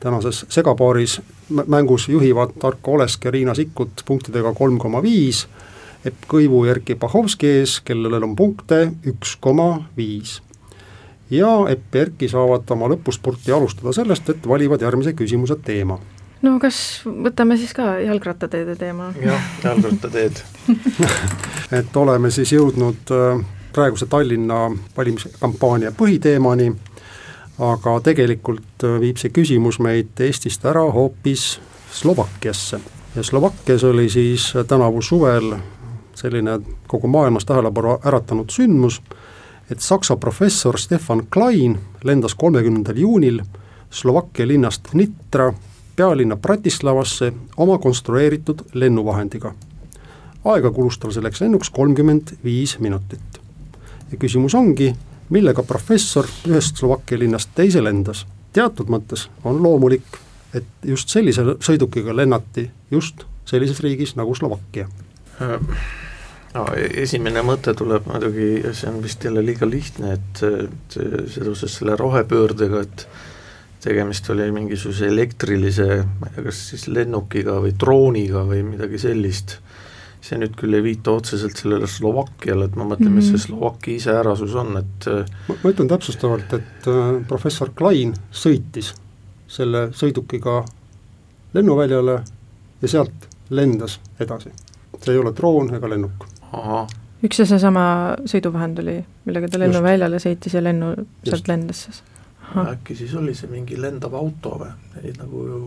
tänases 0.00 0.46
segapaaris 0.48 1.20
mängus 1.66 2.08
juhivad 2.08 2.56
Tarko 2.58 2.96
Olesk 2.96 3.24
ja 3.24 3.30
Riina 3.30 3.54
Sikkut 3.54 4.02
punktidega 4.08 4.54
kolm 4.54 4.78
koma 4.78 5.02
viis, 5.02 5.44
Epp 6.04 6.24
Kõivu 6.32 6.64
ja 6.64 6.78
Erkki 6.78 6.94
Pahovski 6.94 7.58
ees, 7.60 7.80
kellel 7.84 8.22
on 8.22 8.36
punkte 8.36 8.86
üks 9.04 9.36
koma 9.40 9.84
viis. 9.96 10.40
ja 11.30 11.58
Epp 11.68 11.94
ja 11.94 12.08
Erkki 12.08 12.28
saavad 12.28 12.70
oma 12.70 12.88
lõpuspurti 12.88 13.52
alustada 13.52 13.92
sellest, 13.92 14.30
et 14.30 14.48
valivad 14.48 14.80
järgmise 14.80 15.12
küsimuse 15.12 15.60
teema 15.64 15.98
no 16.42 16.58
kas 16.62 16.80
võtame 17.04 17.56
siis 17.58 17.72
ka 17.76 17.98
jalgrattateede 18.02 18.76
teema? 18.76 19.12
jah, 19.22 19.48
jalgrattateed 19.64 20.42
et 21.78 21.96
oleme 21.96 22.30
siis 22.34 22.52
jõudnud 22.52 23.14
äh, 23.14 23.40
praeguse 23.72 24.06
Tallinna 24.06 24.68
valimiskampaania 24.96 25.92
põhiteemani, 25.96 26.70
aga 27.58 27.96
tegelikult 28.04 28.86
äh, 28.86 29.00
viib 29.02 29.18
see 29.20 29.34
küsimus 29.34 29.80
meid 29.82 30.20
Eestist 30.28 30.64
ära 30.68 30.86
hoopis 30.92 31.58
Slovakkiasse 31.92 32.80
ja 33.16 33.22
Slovakkias 33.22 33.84
oli 33.84 34.08
siis 34.08 34.52
tänavu 34.68 35.02
suvel 35.02 35.56
selline 36.14 36.60
kogu 36.86 37.08
maailmas 37.08 37.44
tähelepanu 37.44 37.98
äratanud 38.04 38.50
sündmus, 38.50 39.02
et 39.70 39.80
saksa 39.80 40.16
professor 40.16 40.78
Stefan 40.78 41.22
Klein 41.30 41.78
lendas 42.04 42.34
kolmekümnendal 42.34 42.96
juunil 42.96 43.40
Slovakkia 43.90 44.48
linnast 44.48 44.88
Nitra 44.92 45.52
pealinna 45.98 46.36
Bratislavasse 46.36 47.32
oma 47.56 47.78
konstrueeritud 47.78 48.60
lennuvahendiga. 48.72 49.54
aega 50.44 50.70
kulus 50.70 50.98
tal 50.98 51.10
selleks 51.10 51.40
lennuks 51.40 51.70
kolmkümmend 51.70 52.36
viis 52.44 52.78
minutit. 52.78 53.40
ja 54.12 54.18
küsimus 54.18 54.54
ongi, 54.54 54.94
millega 55.28 55.62
professor 55.62 56.26
ühest 56.48 56.76
Slovakkia 56.76 57.18
linnast 57.18 57.50
teise 57.54 57.84
lendas. 57.84 58.26
teatud 58.52 58.86
mõttes 58.86 59.28
on 59.44 59.62
loomulik, 59.62 60.06
et 60.54 60.64
just 60.84 61.08
sellise 61.08 61.42
sõidukiga 61.60 62.16
lennati 62.16 62.70
just 62.90 63.24
sellises 63.44 63.80
riigis 63.80 64.14
nagu 64.16 64.34
Slovakkia 64.34 64.86
no, 66.54 66.64
esimene 66.94 67.42
mõte 67.42 67.74
tuleb 67.74 68.06
muidugi, 68.06 68.62
see 68.72 68.90
on 68.90 69.02
vist 69.02 69.24
jälle 69.24 69.42
liiga 69.44 69.66
lihtne, 69.66 70.14
et, 70.14 70.44
et 70.62 71.00
seoses 71.34 71.74
selle 71.80 71.96
rohepöördega, 71.98 72.86
et 72.86 73.06
tegemist 73.84 74.30
oli 74.30 74.50
mingisuguse 74.52 75.06
elektrilise, 75.06 75.86
ma 76.20 76.28
ei 76.28 76.34
tea, 76.34 76.44
kas 76.48 76.62
siis 76.72 76.88
lennukiga 76.90 77.58
või 77.62 77.74
drooniga 77.78 78.42
või 78.48 78.64
midagi 78.66 78.98
sellist, 79.02 79.58
see 80.24 80.38
nüüd 80.40 80.56
küll 80.58 80.74
ei 80.74 80.82
viita 80.82 81.14
otseselt 81.14 81.56
sellele 81.60 81.86
Slovakkiale, 81.90 82.66
et 82.66 82.76
ma 82.76 82.84
mõtlen 82.84 83.08
mm, 83.08 83.12
-hmm. 83.12 83.20
mis 83.20 83.28
see 83.30 83.38
mhm. 83.38 83.44
Slovakkia 83.46 84.00
iseärasus 84.00 84.56
on, 84.58 84.76
et 84.80 85.10
ma, 85.48 85.58
ma 85.62 85.74
ütlen 85.74 85.90
täpsustavalt, 85.90 86.52
et 86.58 86.90
äh, 86.90 87.12
professor 87.28 87.70
Klein 87.74 88.16
sõitis 88.32 88.94
selle 89.48 89.88
sõidukiga 89.96 90.64
lennuväljale 91.54 92.18
ja 92.82 92.88
sealt 92.88 93.28
lendas 93.50 94.00
edasi. 94.20 94.50
see 95.02 95.14
ei 95.14 95.18
ole 95.18 95.32
droon 95.36 95.74
ega 95.74 95.88
lennuk. 95.88 96.26
üks 97.22 97.38
ja 97.38 97.46
seesama 97.46 98.16
sõiduvahend 98.26 98.82
oli, 98.82 98.98
millega 99.24 99.48
ta 99.48 99.58
lennuväljale 99.58 100.18
sõitis 100.18 100.54
ja 100.54 100.62
lennu 100.62 100.94
sealt 101.24 101.48
lendas 101.48 101.84
siis? 101.86 102.02
Äkki 102.56 102.96
siis 102.96 103.14
oli 103.14 103.34
see 103.34 103.50
mingi 103.50 103.78
lendav 103.80 104.14
auto 104.16 104.56
või, 104.62 104.72
neid 104.96 105.20
nagu 105.20 105.44
ju 105.46 105.60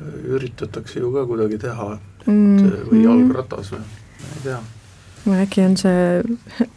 äh, 0.00 0.12
üritatakse 0.34 1.00
ju 1.00 1.12
ka 1.14 1.24
kuidagi 1.28 1.58
teha, 1.62 1.88
et 1.94 2.28
mm. 2.28 2.76
või 2.90 3.02
jalgratas 3.04 3.72
või, 3.74 3.82
ma 4.20 4.30
ei 4.36 4.44
tea. 4.44 4.60
äkki 5.44 5.66
on 5.66 5.76
see, 5.80 6.22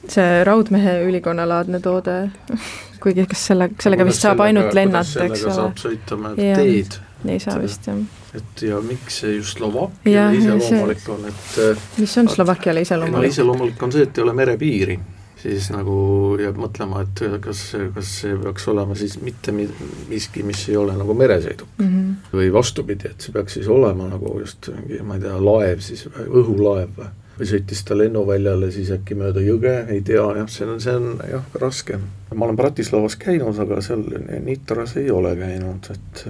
see 0.07 0.43
raudmehe 0.47 0.99
ülikonnalaadne 1.07 1.81
toode 1.83 2.17
kuigi 3.03 3.25
kas 3.29 3.47
selle, 3.51 3.69
sellega 3.81 4.05
vist 4.07 4.23
saab 4.23 4.37
sellega, 4.37 4.51
ainult 4.51 4.77
lennata, 4.77 5.25
eks 5.27 5.47
ole. 5.47 5.55
saab 5.59 5.81
sõita 5.81 6.19
mööda 6.19 6.51
teed. 6.59 6.99
ei 7.25 7.41
saa 7.43 7.57
vist 7.63 7.89
jah. 7.89 8.03
et 8.37 8.65
ja 8.67 8.79
miks 8.83 9.23
see 9.23 9.37
just 9.37 9.57
Slovakkiale 9.57 10.37
iseloomulik 10.37 11.09
on, 11.15 11.25
et 11.31 11.57
äh, 11.63 11.89
mis 11.97 12.17
on 12.21 12.29
Slovakkiale 12.29 12.85
iseloomulik? 12.85 13.33
iseloomulik 13.33 13.83
on 13.83 13.95
see, 13.95 14.05
et 14.07 14.17
ei 14.17 14.27
ole 14.27 14.37
merepiiri 14.37 14.99
siis 15.43 15.69
nagu 15.73 15.95
jääb 16.39 16.59
mõtlema, 16.59 17.03
et 17.03 17.23
kas, 17.43 17.63
kas 17.95 18.11
see 18.21 18.37
peaks 18.39 18.67
olema 18.71 18.95
siis 18.95 19.17
mitte 19.21 19.51
miski, 19.53 20.43
mis 20.47 20.67
ei 20.69 20.77
ole 20.79 20.95
nagu 20.99 21.15
meresõiduk 21.17 21.73
mm. 21.77 21.89
-hmm. 21.89 22.37
või 22.37 22.53
vastupidi, 22.53 23.11
et 23.11 23.21
see 23.25 23.35
peaks 23.35 23.59
siis 23.59 23.67
olema 23.67 24.07
nagu 24.11 24.37
just 24.39 24.71
mingi, 24.77 25.01
ma 25.03 25.19
ei 25.19 25.25
tea, 25.25 25.35
laev 25.49 25.83
siis 25.83 26.07
või 26.07 26.31
õhulaev 26.43 26.95
või 26.97 27.11
või 27.33 27.47
sõitis 27.49 27.79
ta 27.81 27.95
lennuväljale 27.97 28.67
siis 28.71 28.91
äkki 28.93 29.15
mööda 29.17 29.41
jõge, 29.41 29.71
ei 29.89 30.01
tea 30.05 30.25
jah, 30.37 30.49
see 30.49 30.67
on, 30.69 30.81
see 30.81 30.93
on 30.93 31.15
jah, 31.29 31.45
raske. 31.61 31.97
ma 32.33 32.45
olen 32.45 32.59
Bratislavas 32.59 33.15
käinud, 33.17 33.57
aga 33.59 33.81
seal 33.81 34.03
Nitras 34.45 34.97
ei 35.01 35.09
ole 35.11 35.33
käinud, 35.39 35.89
et 35.89 36.25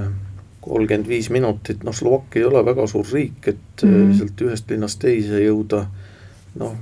kolmkümmend 0.63 1.09
viis 1.11 1.27
minutit, 1.29 1.83
noh, 1.83 1.95
Slovakkia 1.95 2.39
ei 2.41 2.47
ole 2.47 2.63
väga 2.65 2.87
suur 2.87 3.07
riik, 3.11 3.47
et 3.47 3.83
mm 3.83 3.93
-hmm. 3.93 4.17
sealt 4.17 4.41
ühest 4.47 4.71
linnast 4.71 4.99
teise 4.99 5.43
jõuda, 5.43 5.85
noh, 6.55 6.77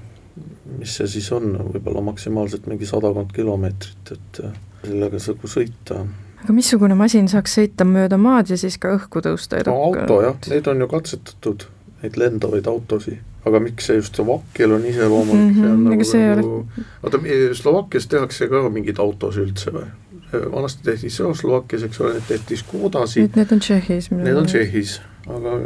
mis 0.77 0.95
see 0.97 1.07
siis 1.09 1.31
on, 1.35 1.55
võib-olla 1.73 2.03
maksimaalselt 2.11 2.67
mingi 2.69 2.87
sadakond 2.89 3.31
kilomeetrit, 3.35 4.13
et 4.15 4.43
äh, 4.45 4.53
sellega 4.85 5.19
saab 5.21 5.43
sõita. 5.49 6.03
aga 6.43 6.55
missugune 6.55 6.97
masin 6.97 7.27
saaks 7.31 7.57
sõita 7.59 7.87
mööda 7.87 8.19
maad 8.21 8.53
ja 8.53 8.59
siis 8.59 8.77
ka 8.81 8.93
õhku 8.97 9.23
tõusta 9.25 9.61
edukalt? 9.61 9.97
no 9.97 10.03
auto 10.03 10.21
jah, 10.25 10.37
neid 10.53 10.69
on 10.71 10.85
ju 10.85 10.87
katsetatud, 10.91 11.67
neid 12.03 12.17
lendavaid 12.21 12.69
autosid, 12.71 13.19
aga 13.45 13.61
miks 13.63 13.89
see 13.89 13.99
just 13.99 14.17
Slovakkial 14.19 14.77
on 14.77 14.87
iseloomulik 14.89 15.55
mm, 15.55 15.75
-hmm, 15.89 16.05
see 16.05 16.29
on 16.31 16.39
nagu, 16.39 16.55
nagu 16.61 17.09
oota, 17.09 17.57
Slovakkias 17.61 18.07
tehakse 18.07 18.47
ka 18.47 18.63
mingeid 18.69 18.99
autosid 18.99 19.49
üldse 19.49 19.75
või? 19.75 19.91
vanasti 20.31 20.83
tehti 20.83 21.09
Slovakkias, 21.11 21.83
eks 21.83 22.01
ole, 22.01 22.13
need 22.15 22.23
tehti 22.27 22.55
Škodasid. 22.55 23.33
Need 23.35 23.49
on 23.51 23.59
Tšehhis. 23.59 24.05
Need 24.15 24.37
on 24.39 24.45
Tšehhis, 24.47 24.93
aga 25.27 25.57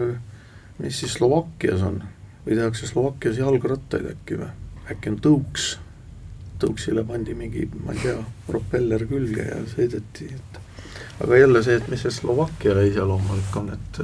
mis 0.82 1.00
siis 1.00 1.14
Slovakkias 1.14 1.84
on? 1.86 2.02
või 2.46 2.56
tehakse 2.60 2.88
Slovakkias 2.88 3.38
jalgrattaid 3.38 4.06
äkki 4.12 4.38
või? 4.42 4.50
Äkki 4.92 5.12
on 5.14 5.18
tõuks, 5.24 5.70
tõuksile 6.62 7.04
pandi 7.08 7.36
mingi, 7.38 7.66
ma 7.86 7.96
ei 7.96 8.04
tea, 8.04 8.18
propeller 8.48 9.06
külge 9.10 9.48
ja 9.48 9.62
sõideti, 9.72 10.30
et 10.36 10.60
aga 11.24 11.40
jälle 11.40 11.64
see, 11.66 11.80
et 11.80 11.90
mis 11.92 12.06
see 12.06 12.14
Slovakkiale 12.14 12.88
iseloomulik 12.92 13.60
on, 13.62 13.72
et 13.76 14.02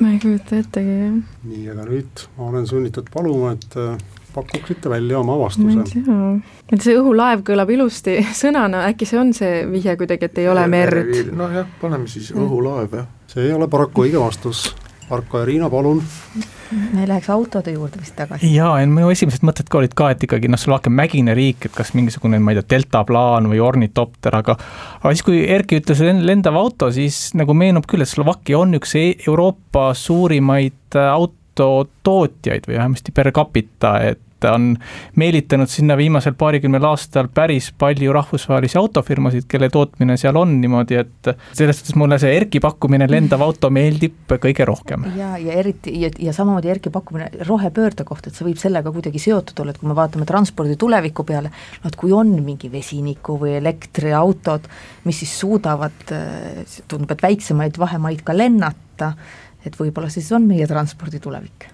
ma 0.00 0.12
ei 0.12 0.20
kujuta 0.22 0.60
ettegi, 0.60 0.98
jah. 1.00 1.16
nii, 1.48 1.64
aga 1.72 1.88
nüüd 1.88 2.28
ma 2.36 2.50
olen 2.50 2.68
sunnitud 2.68 3.10
paluma, 3.12 3.54
et 3.56 3.76
äh, 3.80 3.96
pakuksite 4.34 4.90
välja 4.92 5.20
oma 5.20 5.38
vastuse. 5.40 5.76
ma 5.76 5.84
ei 5.84 5.92
tea, 5.92 6.56
et 6.72 6.88
see 6.88 6.96
õhulaev 6.98 7.44
kõlab 7.46 7.72
ilusti 7.76 8.18
sõnana, 8.42 8.86
äkki 8.90 9.08
see 9.08 9.20
on 9.20 9.34
see 9.36 9.62
vihje 9.70 9.96
kuidagi, 10.00 10.30
et 10.30 10.42
ei 10.44 10.50
ole 10.52 10.66
merd? 10.70 11.14
nojah, 11.36 11.68
paneme 11.82 12.10
siis 12.10 12.32
õhulaev, 12.36 12.98
jah. 13.02 13.08
see 13.32 13.48
ei 13.48 13.54
ole 13.56 13.68
paraku 13.72 14.06
õige 14.06 14.20
vastus 14.22 14.68
Arko 15.10 15.38
ja 15.38 15.44
Riina, 15.46 15.68
palun. 15.70 16.00
me 16.94 17.04
läheks 17.06 17.28
autode 17.30 17.70
juurde 17.70 18.00
vist 18.00 18.16
tagasi. 18.18 18.48
jaa, 18.54 18.72
ja 18.80 18.88
minu 18.90 19.10
esimesed 19.14 19.44
mõtted 19.46 19.68
ka 19.70 19.78
olid 19.78 19.94
ka, 19.94 20.10
et 20.10 20.24
ikkagi 20.26 20.50
noh, 20.50 20.58
Slovakkia 20.58 20.90
on 20.90 20.96
mägine 20.98 21.36
riik, 21.38 21.68
et 21.68 21.74
kas 21.76 21.92
mingisugune, 21.94 22.40
ma 22.42 22.52
ei 22.52 22.58
tea, 22.58 22.66
deltaplaan 22.74 23.46
või 23.52 23.62
ornitopter, 23.62 24.34
aga 24.34 24.56
aga 24.58 25.14
siis, 25.14 25.22
kui 25.26 25.44
Erki 25.46 25.78
ütles 25.78 26.02
lendav 26.02 26.58
auto, 26.58 26.90
siis 26.94 27.30
nagu 27.38 27.54
meenub 27.54 27.86
küll, 27.86 28.02
et 28.02 28.10
Slovakkia 28.10 28.58
on 28.58 28.74
üks 28.80 28.96
e-, 28.98 29.14
Euroopa 29.28 29.92
suurimaid 29.94 30.98
autotootjaid 31.06 32.66
või 32.66 32.80
vähemasti 32.80 33.14
per 33.14 33.30
capita, 33.36 33.98
et 34.10 34.25
ta 34.40 34.52
on 34.56 34.74
meelitanud 35.16 35.70
sinna 35.70 35.96
viimasel 35.96 36.34
paarikümnel 36.38 36.84
aastal 36.84 37.28
päris 37.34 37.70
palju 37.78 38.12
rahvusvahelisi 38.12 38.78
autofirmasid, 38.78 39.46
kelle 39.48 39.68
tootmine 39.72 40.16
seal 40.20 40.36
on 40.36 40.56
niimoodi, 40.60 40.98
et 41.00 41.30
selles 41.56 41.80
suhtes 41.80 41.96
mulle 41.96 42.18
see 42.20 42.34
Erki 42.36 42.60
pakkumine, 42.60 43.08
lendav 43.10 43.44
auto 43.46 43.70
meeldib 43.72 44.36
kõige 44.42 44.66
rohkem. 44.68 45.06
ja, 45.16 45.34
ja 45.40 45.56
eriti 45.62 45.94
ja, 46.02 46.10
ja 46.28 46.34
samamoodi 46.36 46.72
Erki 46.74 46.92
pakkumine 46.92 47.30
rohepöörde 47.48 48.04
kohta, 48.08 48.30
et 48.30 48.38
see 48.38 48.48
võib 48.48 48.60
sellega 48.60 48.92
kuidagi 48.92 49.22
seotud 49.22 49.64
olla, 49.64 49.72
et 49.72 49.80
kui 49.80 49.88
me 49.90 49.96
vaatame 49.96 50.28
transpordi 50.28 50.76
tuleviku 50.80 51.24
peale, 51.28 51.52
noh 51.82 51.92
et 51.92 51.96
kui 51.96 52.12
on 52.12 52.34
mingi 52.44 52.70
vesiniku 52.72 53.38
või 53.40 53.56
elektriautod, 53.60 54.68
mis 55.08 55.22
siis 55.22 55.32
suudavad, 55.40 56.12
tundub, 56.88 57.16
et 57.16 57.24
väiksemaid 57.24 57.80
vahemaid 57.80 58.22
ka 58.26 58.36
lennata, 58.36 59.14
et 59.66 59.80
võib-olla 59.80 60.12
siis 60.12 60.28
on 60.36 60.44
meie 60.46 60.68
transpordi 60.68 61.22
tulevik 61.22 61.70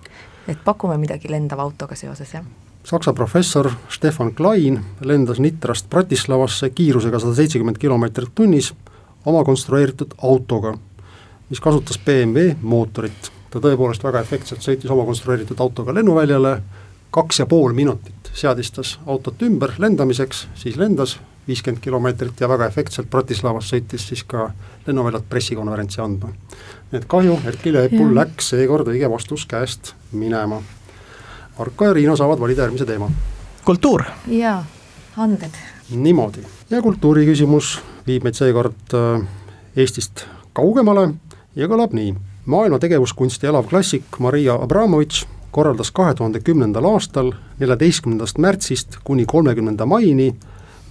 et 0.49 0.59
pakume 0.65 0.97
midagi 0.99 1.31
lendava 1.31 1.63
autoga 1.63 1.97
seoses, 1.97 2.35
jah. 2.35 2.45
Saksa 2.85 3.13
professor 3.13 3.71
Stefan 3.89 4.33
Klein 4.35 4.81
lendas 5.01 5.39
Nitrast 5.39 5.87
Bratislavasse 5.91 6.71
kiirusega 6.71 7.19
sada 7.19 7.35
seitsekümmend 7.35 7.79
kilomeetrit 7.79 8.33
tunnis 8.35 8.73
oma 9.25 9.45
konstrueeritud 9.45 10.17
autoga, 10.23 10.75
mis 11.51 11.61
kasutas 11.61 11.99
BMW 11.99 12.57
mootorit. 12.63 13.31
ta 13.53 13.61
tõepoolest 13.61 14.01
väga 14.01 14.21
efektselt 14.25 14.65
sõitis 14.65 14.91
oma 14.91 15.05
konstrueeritud 15.05 15.59
autoga 15.61 15.93
lennuväljale, 15.95 16.63
kaks 17.13 17.43
ja 17.43 17.47
pool 17.47 17.75
minutit 17.77 18.31
seadistas 18.33 18.99
autot 19.07 19.43
ümber 19.43 19.75
lendamiseks, 19.79 20.47
siis 20.55 20.79
lendas 20.81 21.19
viiskümmend 21.47 21.83
kilomeetrit 21.83 22.41
ja 22.41 22.49
väga 22.49 22.67
efektselt 22.71 23.11
Bratislavas 23.11 23.73
sõitis 23.73 24.09
siis 24.09 24.23
ka 24.25 24.51
lennuväljalt 24.87 25.29
pressikonverentsi 25.29 26.01
andma 26.01 26.31
nii 26.93 27.01
et 27.01 27.09
kahju, 27.09 27.39
Erki 27.49 27.73
Leepul 27.73 28.11
läks 28.13 28.51
seekord 28.53 28.91
õige 28.93 29.09
vastus 29.09 29.47
käest 29.49 29.95
minema. 30.13 30.59
Arko 31.61 31.89
ja 31.89 31.95
Riino 31.97 32.17
saavad 32.17 32.41
valida 32.41 32.67
järgmise 32.67 32.85
teema. 32.87 33.09
kultuur. 33.65 34.05
jaa, 34.27 34.65
anded. 35.17 35.57
niimoodi, 35.91 36.45
ja 36.71 36.83
kultuuri 36.83 37.25
küsimus 37.27 37.79
viib 38.07 38.25
meid 38.25 38.37
seekord 38.37 38.95
äh, 38.95 39.25
Eestist 39.77 40.27
kaugemale 40.53 41.15
ja 41.57 41.69
kõlab 41.69 41.97
nii. 41.97 42.15
maailma 42.45 42.79
tegevuskunsti 42.79 43.47
elav 43.47 43.69
klassik 43.71 44.19
Maria 44.19 44.55
Abramovitš 44.55 45.25
korraldas 45.51 45.91
kahe 45.91 46.15
tuhande 46.15 46.41
kümnendal 46.41 46.85
aastal 46.85 47.33
neljateistkümnendast 47.59 48.39
märtsist 48.39 48.99
kuni 49.05 49.25
kolmekümnenda 49.27 49.87
maini 49.87 50.35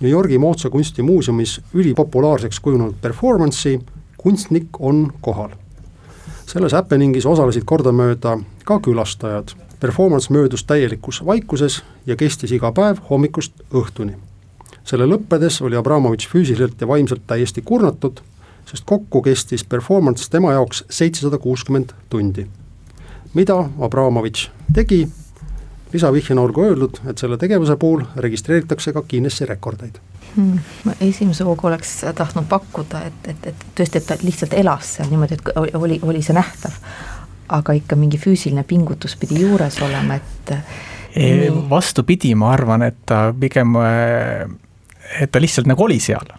New 0.02 0.12
Yorgi 0.12 0.38
moodsa 0.38 0.70
kunstimuuseumis 0.70 1.62
ülipopulaarseks 1.74 2.60
kujunenud 2.60 2.96
performance'i 3.02 3.80
Kunstnik 4.18 4.68
on 4.80 5.14
kohal 5.22 5.50
selles 6.52 6.76
happeningis 6.76 7.26
osalesid 7.26 7.66
kordamööda 7.68 8.36
ka 8.68 8.80
külastajad. 8.84 9.54
Performance 9.80 10.34
möödus 10.34 10.64
täielikus 10.68 11.22
vaikuses 11.26 11.80
ja 12.06 12.16
kestis 12.16 12.52
iga 12.54 12.72
päev 12.76 13.02
hommikust 13.10 13.64
õhtuni. 13.74 14.18
selle 14.84 15.06
lõppedes 15.06 15.62
oli 15.62 15.78
Abramovitš 15.78 16.28
füüsiliselt 16.28 16.82
ja 16.82 16.88
vaimselt 16.88 17.22
täiesti 17.28 17.62
kurnatud, 17.62 18.22
sest 18.66 18.84
kokku 18.86 19.22
kestis 19.22 19.64
performance 19.64 20.30
tema 20.30 20.54
jaoks 20.54 20.84
seitsesada 20.90 21.38
kuuskümmend 21.38 21.94
tundi. 22.10 22.48
mida 23.34 23.70
Abramovitš 23.80 24.50
tegi, 24.74 25.08
lisavihjena 25.94 26.42
olgu 26.42 26.64
öeldud, 26.66 27.02
et 27.10 27.18
selle 27.18 27.38
tegevuse 27.38 27.76
puhul 27.80 28.04
registreeritakse 28.16 28.94
ka 28.94 29.04
Guinessi 29.10 29.46
rekordeid 29.46 30.00
hmm,? 30.36 30.60
ma 30.86 30.96
esimese 31.02 31.48
hooga 31.48 31.68
oleks 31.72 31.98
tahtnud 32.16 32.48
pakkuda, 32.50 33.04
et, 33.08 33.30
et, 33.34 33.48
et 33.54 33.66
tõesti, 33.78 34.02
et 34.02 34.08
ta 34.08 34.20
lihtsalt 34.24 34.56
elas 34.58 34.96
seal 34.98 35.12
niimoodi, 35.12 35.40
et 35.40 35.54
oli, 35.78 36.00
oli 36.02 36.24
see 36.26 36.38
nähtav. 36.38 36.78
aga 37.52 37.74
ikka 37.76 37.96
mingi 38.00 38.18
füüsiline 38.18 38.64
pingutus 38.64 39.16
pidi 39.20 39.42
juures 39.42 39.82
olema, 39.84 40.16
et 40.16 40.54
vastupidi, 41.70 42.36
ma 42.36 42.54
arvan, 42.54 42.86
et 42.88 43.02
ta 43.06 43.34
pigem 43.40 43.76
et 45.20 45.32
ta 45.32 45.42
lihtsalt 45.42 45.68
nagu 45.68 45.84
oli 45.84 46.00
seal 46.00 46.30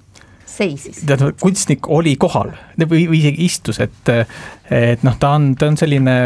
seisis. 0.53 1.03
tead, 1.07 1.25
kunstnik 1.41 1.89
oli 1.93 2.17
kohal 2.21 2.53
või, 2.81 3.07
või 3.09 3.21
isegi 3.21 3.49
istus, 3.49 3.81
et, 3.81 4.13
et 4.71 5.05
noh, 5.07 5.17
ta 5.21 5.35
on, 5.39 5.53
ta 5.59 5.71
on 5.73 5.79
selline 5.81 6.17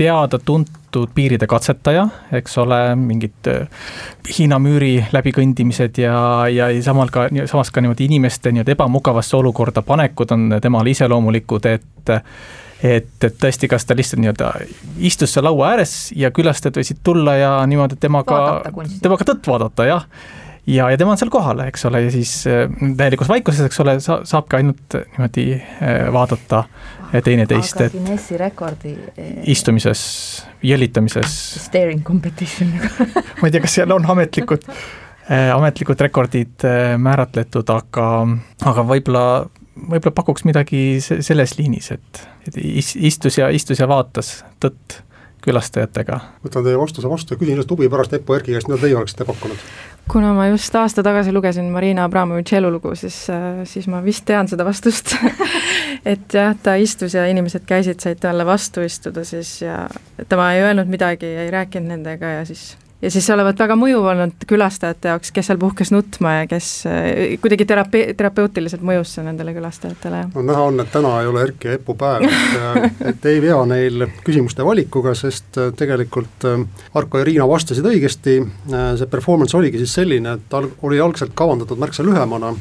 teada-tuntud 0.00 0.79
piiride 1.14 1.46
katsetaja, 1.50 2.06
eks 2.36 2.56
ole, 2.62 2.78
mingid 2.98 3.50
äh, 3.50 3.84
Hiina 4.30 4.58
müüri 4.62 4.96
läbikõndimised 5.12 6.00
ja, 6.02 6.16
ja 6.52 6.70
samal 6.84 7.12
ka, 7.12 7.28
samas 7.50 7.70
ka 7.74 7.82
niimoodi 7.82 8.08
inimeste 8.10 8.52
nii-öelda 8.54 8.74
ebamugavasse 8.76 9.36
olukorda 9.38 9.82
panekud 9.86 10.34
on 10.36 10.56
temale 10.62 10.94
iseloomulikud, 10.94 11.70
et 11.70 11.86
et, 12.80 13.24
et 13.24 13.34
tõesti, 13.36 13.68
kas 13.68 13.84
ta 13.84 13.96
lihtsalt 13.96 14.22
nii-öelda 14.22 14.50
istus 15.04 15.34
seal 15.34 15.44
laua 15.44 15.74
ääres 15.74 15.94
ja 16.16 16.30
külastajad 16.32 16.78
võisid 16.80 17.02
tulla 17.04 17.34
ja 17.36 17.50
niimoodi 17.68 17.98
temaga, 18.00 18.62
temaga 19.02 19.26
tõtt 19.32 19.50
vaadata, 19.52 19.88
jah. 19.88 20.06
Ja, 20.70 20.86
ja 20.92 20.96
tema 21.00 21.14
on 21.14 21.18
seal 21.18 21.32
kohal, 21.32 21.60
eks 21.64 21.84
ole, 21.88 22.04
ja 22.04 22.10
siis 22.14 22.32
äh, 22.48 22.68
täielikus 22.96 23.28
vaikuses, 23.28 23.64
eks 23.66 23.80
ole, 23.82 23.96
sa, 24.04 24.20
saabki 24.28 24.60
ainult 24.60 24.96
niimoodi 25.16 25.46
äh, 25.56 26.08
vaadata 26.12 26.64
teineteist. 27.24 27.80
aga 27.80 27.90
Guinessi 27.94 28.38
rekordi 28.40 28.94
istumises, 29.50 30.02
jõllitamises. 30.64 31.36
Staring 31.66 32.02
competition 32.06 32.72
ma 33.40 33.48
ei 33.48 33.54
tea, 33.54 33.62
kas 33.64 33.78
seal 33.80 33.94
on 33.94 34.06
ametlikud 34.14 34.66
äh, 34.70 35.50
ametlikud 35.54 36.06
rekordid 36.06 36.66
määratletud, 37.02 37.74
aga, 37.74 38.06
aga 38.70 38.86
võib-olla, 38.86 39.26
võib-olla 39.76 40.16
pakuks 40.16 40.46
midagi 40.48 40.82
selles 41.02 41.56
liinis, 41.58 41.92
et, 41.96 42.24
et 42.48 42.58
istus 43.10 43.38
ja, 43.40 43.50
istus 43.54 43.82
ja 43.82 43.90
vaatas 43.90 44.40
tõtt 44.62 45.02
külastajatega. 45.44 46.20
võtan 46.44 46.66
teie 46.66 46.78
vastuse 46.78 47.10
vastu 47.10 47.34
ja 47.34 47.40
küsin 47.40 47.60
just 47.60 47.70
huvi 47.70 47.88
pärast 47.88 48.12
Eppo 48.16 48.36
Erki 48.36 48.52
käest, 48.56 48.68
mida 48.68 48.80
teie 48.82 48.96
oleksite 48.96 49.24
pakkunud? 49.28 49.64
kuna 50.10 50.32
ma 50.34 50.46
just 50.50 50.74
aasta 50.74 51.02
tagasi 51.06 51.32
lugesin 51.32 51.70
Marina 51.70 52.04
Abramovitši 52.04 52.56
elulugu, 52.56 52.94
siis, 52.98 53.22
äh, 53.30 53.62
siis 53.64 53.86
ma 53.88 54.02
vist 54.04 54.24
tean 54.26 54.48
seda 54.50 54.64
vastust 54.66 55.14
et 56.12 56.34
jah, 56.34 56.54
ta 56.62 56.74
istus 56.80 57.14
ja 57.14 57.26
inimesed 57.30 57.66
käisid, 57.68 58.00
said 58.02 58.20
talle 58.22 58.46
vastu 58.46 58.84
istuda 58.86 59.24
siis 59.24 59.60
ja 59.62 59.84
tema 60.28 60.52
ei 60.54 60.64
öelnud 60.66 60.90
midagi, 60.90 61.26
ei 61.44 61.50
rääkinud 61.50 61.94
nendega 61.94 62.38
ja 62.40 62.44
siis 62.48 62.72
ja 63.02 63.10
siis 63.10 63.30
olevat 63.30 63.58
väga 63.58 63.76
mõjuv 63.80 64.06
olnud 64.12 64.46
külastajate 64.48 65.12
jaoks, 65.12 65.32
kes 65.34 65.48
seal 65.50 65.58
puhkes 65.60 65.92
nutma 65.94 66.34
ja 66.40 66.48
kes 66.50 66.68
eh, 66.90 67.36
kuidagi 67.40 67.66
terape-, 67.68 68.04
terapeutiliselt 68.16 68.84
mõjus 68.86 69.14
see 69.16 69.24
nendele 69.24 69.54
külastajatele. 69.56 70.26
no 70.34 70.44
näha 70.46 70.66
on, 70.68 70.82
et 70.84 70.92
täna 70.92 71.14
ei 71.22 71.30
ole 71.30 71.44
Erki 71.48 71.70
ja 71.70 71.78
Epu 71.78 71.96
päev, 72.00 72.26
et, 72.28 73.00
et 73.12 73.30
ei 73.32 73.40
vea 73.42 73.60
neil 73.68 74.06
küsimuste 74.26 74.66
valikuga, 74.66 75.14
sest 75.18 75.60
eh, 75.60 75.72
tegelikult 75.76 76.48
eh, 76.50 76.66
Arko 77.00 77.22
ja 77.22 77.28
Riina 77.28 77.48
vastasid 77.48 77.86
õigesti, 77.86 78.36
see 78.70 79.08
performance 79.10 79.56
oligi 79.56 79.80
siis 79.80 79.96
selline, 80.00 80.36
et 80.36 80.54
al-, 80.56 80.70
oli 80.86 81.00
algselt 81.00 81.32
kavandatud 81.38 81.80
märksa 81.80 82.04
lühemana 82.04 82.52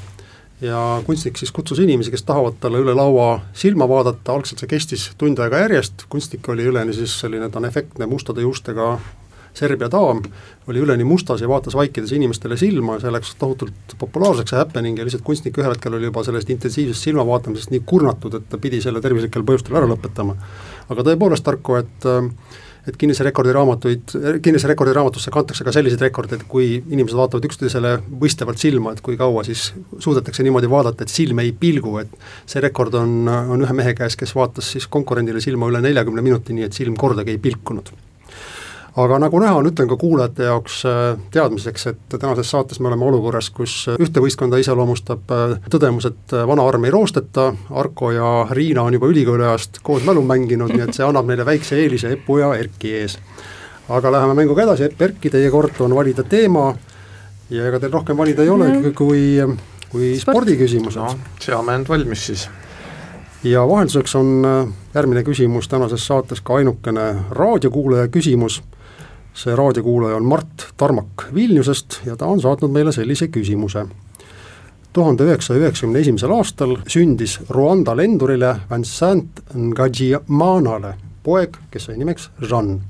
ja 0.61 0.79
kunstnik 1.05 1.37
siis 1.39 1.51
kutsus 1.55 1.79
inimesi, 1.79 2.11
kes 2.11 2.23
tahavad 2.27 2.57
talle 2.59 2.81
üle 2.83 2.95
laua 2.95 3.39
silma 3.55 3.87
vaadata, 3.89 4.33
algselt 4.33 4.63
see 4.63 4.71
kestis 4.71 5.05
tund 5.19 5.39
aega 5.39 5.63
järjest, 5.65 6.03
kunstnik 6.11 6.47
oli 6.51 6.67
üleni 6.67 6.95
siis 6.95 7.15
selline, 7.21 7.47
ta 7.49 7.61
on 7.61 7.67
efektne 7.69 8.07
mustade 8.11 8.43
juustega 8.43 8.97
Serbia 9.59 9.89
daam 9.91 10.21
oli 10.69 10.83
üleni 10.83 11.03
mustas 11.07 11.41
ja 11.43 11.49
vaatas 11.49 11.75
vaikides 11.75 12.13
inimestele 12.15 12.57
silma 12.59 12.97
ja 12.97 13.03
see 13.03 13.13
läks 13.15 13.33
tohutult 13.41 13.97
populaarseks 13.99 14.55
ja 14.55 14.63
happening 14.63 14.99
ja 14.99 15.07
lihtsalt 15.07 15.25
kunstnik 15.27 15.59
ühel 15.59 15.73
hetkel 15.73 15.97
oli 15.97 16.09
juba 16.09 16.23
sellest 16.27 16.49
intensiivsest 16.53 17.09
silmavaatamisest 17.09 17.75
nii 17.75 17.83
kurnatud, 17.89 18.39
et 18.39 18.49
ta 18.49 18.61
pidi 18.61 18.81
selle 18.85 19.03
tervislikel 19.03 19.45
põhjustel 19.47 19.77
ära 19.79 19.89
lõpetama. 19.89 20.35
aga 20.89 21.05
tõepoolest, 21.11 21.45
Tarko, 21.45 21.77
et 21.77 22.09
et 22.87 22.97
Guinnesse 22.97 23.23
rekordi 23.23 23.53
raamatuid, 23.53 24.13
Guinnesse 24.43 24.69
rekordi 24.71 24.93
raamatusse 24.95 25.31
kantakse 25.33 25.65
ka 25.67 25.73
selliseid 25.75 26.01
rekordeid, 26.07 26.45
kui 26.49 26.79
inimesed 26.79 27.17
vaatavad 27.19 27.45
üksteisele 27.49 27.95
võistlevalt 28.21 28.61
silma, 28.61 28.93
et 28.95 29.03
kui 29.05 29.17
kaua 29.19 29.43
siis 29.47 29.69
suudetakse 29.99 30.45
niimoodi 30.47 30.69
vaadata, 30.71 31.05
et 31.05 31.13
silm 31.13 31.43
ei 31.43 31.51
pilgu, 31.51 31.97
et 32.01 32.13
see 32.49 32.63
rekord 32.63 32.95
on, 32.99 33.15
on 33.27 33.65
ühe 33.65 33.75
mehe 33.81 33.95
käes, 33.97 34.17
kes 34.19 34.33
vaatas 34.35 34.71
siis 34.75 34.87
konkurendile 34.89 35.43
silma 35.43 35.69
üle 35.69 35.83
neljakümne 35.85 36.23
minuti, 36.25 36.55
nii 36.55 36.69
et 36.69 36.79
silm 36.79 36.97
kordagi 36.99 37.35
ei 37.35 37.43
pilkunud 37.49 37.91
aga 39.03 39.19
nagu 39.21 39.39
näha, 39.41 39.59
on, 39.59 39.67
ütlen 39.69 39.87
ka 39.89 39.97
kuulajate 39.99 40.47
jaoks 40.49 40.79
äh, 40.87 41.19
teadmiseks, 41.31 41.85
et 41.91 42.15
tänases 42.15 42.51
saates 42.51 42.79
me 42.79 42.89
oleme 42.89 43.05
olukorras, 43.07 43.49
kus 43.55 43.73
äh, 43.91 43.99
ühte 44.01 44.21
võistkonda 44.23 44.59
iseloomustab 44.59 45.33
äh, 45.35 45.55
tõdemus, 45.71 46.09
et 46.09 46.35
vana 46.49 46.65
arm 46.67 46.87
ei 46.87 46.93
roosteta, 46.93 47.49
Arko 47.69 48.11
ja 48.15 48.31
Riina 48.51 48.83
on 48.87 48.97
juba 48.97 49.09
ülikooli 49.11 49.45
ajast 49.45 49.81
koos 49.85 50.05
mälu 50.07 50.23
mänginud, 50.25 50.73
nii 50.73 50.87
et 50.87 50.97
see 50.97 51.05
annab 51.05 51.29
neile 51.29 51.45
väikse 51.47 51.79
eelise 51.79 52.13
Epu 52.17 52.39
ja 52.41 52.53
Erki 52.57 52.95
ees. 53.01 53.17
aga 53.89 54.11
läheme 54.11 54.33
mänguga 54.37 54.63
edasi, 54.67 54.89
Epp, 54.89 55.01
Erki, 55.01 55.29
teie 55.33 55.51
kord 55.51 55.79
on 55.81 55.95
valida 55.95 56.23
teema 56.23 56.73
ja 57.49 57.67
ega 57.69 57.79
teil 57.79 57.93
rohkem 57.93 58.17
valida 58.17 58.43
ei 58.43 58.49
ole 58.49 58.67
mm 58.67 58.81
-hmm. 58.81 58.93
kui, 58.93 59.37
kui 59.91 60.17
spordiküsimused 60.19 61.01
no,. 61.01 61.15
seame 61.39 61.75
end 61.75 61.87
valmis 61.89 62.25
siis 62.25 62.49
ja 63.43 63.67
vahelduseks 63.67 64.15
on 64.15 64.43
järgmine 64.93 65.23
küsimus 65.23 65.67
tänases 65.67 66.07
saates 66.07 66.41
ka 66.41 66.55
ainukene 66.55 67.15
raadiokuulaja 67.31 68.07
küsimus 68.07 68.61
see 69.39 69.55
raadiokuulaja 69.55 70.15
on 70.15 70.25
Mart 70.25 70.67
Tarmak 70.77 71.33
Vilniusest 71.33 72.01
ja 72.05 72.15
ta 72.15 72.25
on 72.25 72.41
saatnud 72.41 72.71
meile 72.71 72.91
sellise 72.91 73.27
küsimuse. 73.27 73.85
tuhande 74.93 75.23
üheksasaja 75.23 75.59
üheksakümne 75.59 75.99
esimesel 75.99 76.31
aastal 76.31 76.75
sündis 76.87 77.39
Rwanda 77.49 77.97
lendurile 77.97 78.55
Vincent 78.71 79.39
Ngadimanale 79.55 80.93
poeg, 81.23 81.55
kes 81.71 81.85
sai 81.85 81.97
nimeks 81.97 82.29
Jean. 82.49 82.81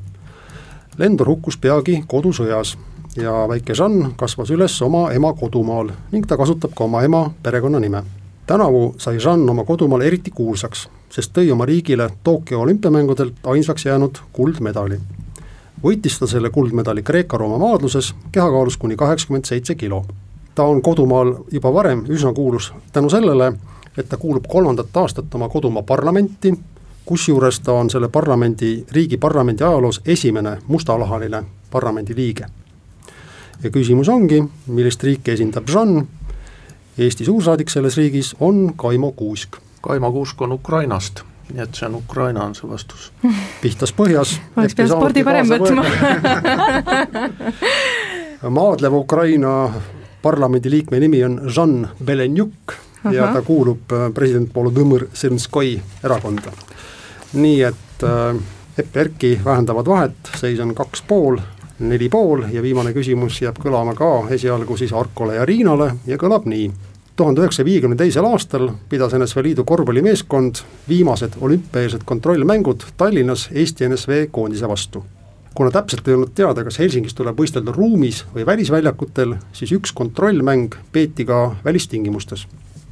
lendur 0.98 1.28
hukkus 1.28 1.58
peagi 1.58 2.04
kodusõjas 2.08 2.78
ja 3.16 3.46
väike 3.50 3.74
Jean 3.78 4.14
kasvas 4.18 4.50
üles 4.50 4.82
oma 4.82 5.12
ema 5.12 5.34
kodumaal 5.34 5.94
ning 6.12 6.26
ta 6.26 6.38
kasutab 6.38 6.74
ka 6.74 6.84
oma 6.84 7.04
ema 7.04 7.32
perekonnanime. 7.44 8.04
tänavu 8.46 8.96
sai 8.98 9.18
Jean 9.18 9.50
oma 9.50 9.64
kodumaal 9.64 10.02
eriti 10.02 10.32
kuulsaks, 10.32 10.90
sest 11.10 11.38
tõi 11.38 11.52
oma 11.52 11.66
riigile 11.66 12.10
Tokyo 12.24 12.62
olümpiamängudelt 12.62 13.36
ainsaks 13.46 13.86
jäänud 13.86 14.18
kuldmedali 14.34 15.00
võitis 15.84 16.20
ta 16.20 16.28
selle 16.28 16.50
kuldmedali 16.50 17.04
Kreeka-Rooma 17.04 17.58
maadluses 17.58 18.14
kehakaalus 18.32 18.78
kuni 18.78 18.96
kaheksakümmend 18.96 19.46
seitse 19.46 19.76
kilo. 19.76 20.06
ta 20.56 20.64
on 20.64 20.82
kodumaal 20.82 21.36
juba 21.52 21.74
varem 21.74 22.04
üsna 22.10 22.34
kuulus 22.34 22.74
tänu 22.92 23.10
sellele, 23.10 23.54
et 23.98 24.10
ta 24.10 24.18
kuulub 24.18 24.48
kolmandat 24.48 24.98
aastat 24.98 25.36
oma 25.36 25.50
kodumaa 25.50 25.84
parlamenti, 25.84 26.54
kusjuures 27.06 27.60
ta 27.60 27.74
on 27.74 27.90
selle 27.90 28.08
parlamendi, 28.08 28.86
riigi 28.92 29.18
parlamendi 29.18 29.64
ajaloos 29.64 30.02
esimene 30.06 30.58
mustalahaline 30.68 31.44
parlamendiliige. 31.72 32.46
ja 33.64 33.70
küsimus 33.70 34.10
ongi, 34.10 34.44
millist 34.68 35.04
riiki 35.04 35.32
esindab 35.32 35.70
Jean, 35.70 36.08
Eesti 36.98 37.26
suursaadik 37.26 37.70
selles 37.70 37.98
riigis 37.98 38.36
on 38.40 38.74
Kaimo 38.76 39.12
Kuusk. 39.12 39.56
Kaimo 39.82 40.12
Kuusk 40.12 40.42
on 40.42 40.52
Ukrainast 40.52 41.22
nii 41.54 41.64
et 41.64 41.76
see 41.76 41.88
on 41.90 41.96
Ukraina, 42.00 42.44
on 42.46 42.56
see 42.56 42.70
vastus. 42.70 43.12
pihtas 43.64 43.94
põhjas. 43.96 44.36
oleks 44.58 44.76
pidanud 44.78 44.98
spordi 44.98 45.26
varem 45.26 45.50
võtma 45.54 45.86
maadleva 48.60 48.98
Ukraina 48.98 49.56
parlamendiliikme 50.22 51.00
nimi 51.00 51.24
on 51.24 51.42
Jean 51.56 51.88
Belenjuk 52.06 52.74
Aha. 53.04 53.14
ja 53.14 53.28
ta 53.34 53.42
kuulub 53.42 53.92
äh, 53.96 54.10
president 54.14 54.56
Volodõmõr 54.56 55.08
Zelenskõi 55.16 55.78
erakonda. 56.04 56.52
nii 57.34 57.62
et 57.64 58.04
äh, 58.04 58.40
Epp 58.80 58.96
ja 58.96 59.02
Erki 59.02 59.40
vähendavad 59.46 59.88
vahet, 59.88 60.30
seis 60.40 60.60
on 60.64 60.70
kaks 60.76 61.02
pool, 61.08 61.36
neli 61.80 62.08
pool 62.10 62.46
ja 62.52 62.62
viimane 62.64 62.94
küsimus 62.96 63.42
jääb 63.42 63.58
kõlama 63.60 63.92
ka 63.96 64.30
esialgu 64.32 64.78
siis 64.78 64.94
Arkole 64.96 65.36
ja 65.36 65.46
Riinale 65.46 65.92
ja 66.08 66.18
kõlab 66.18 66.48
nii 66.48 66.70
tuhande 67.20 67.42
üheksasaja 67.44 67.68
viiekümne 67.68 67.98
teisel 68.00 68.24
aastal 68.24 68.70
pidas 68.90 69.12
NSV 69.18 69.44
Liidu 69.44 69.66
korvpallimeeskond 69.68 70.62
viimased 70.88 71.34
olümpiaeelsed 71.42 72.06
kontrollmängud 72.08 72.86
Tallinnas 72.98 73.50
Eesti 73.52 73.90
NSV 73.90 74.28
koondise 74.32 74.70
vastu. 74.70 75.04
kuna 75.56 75.72
täpselt 75.72 76.08
ei 76.08 76.14
olnud 76.14 76.30
teada, 76.36 76.64
kas 76.64 76.78
Helsingis 76.80 77.14
tuleb 77.18 77.36
võistelda 77.36 77.74
ruumis 77.76 78.22
või 78.36 78.46
välisväljakutel, 78.48 79.34
siis 79.52 79.74
üks 79.76 79.92
kontrollmäng 79.92 80.78
peeti 80.92 81.26
ka 81.26 81.56
välistingimustes. 81.66 82.48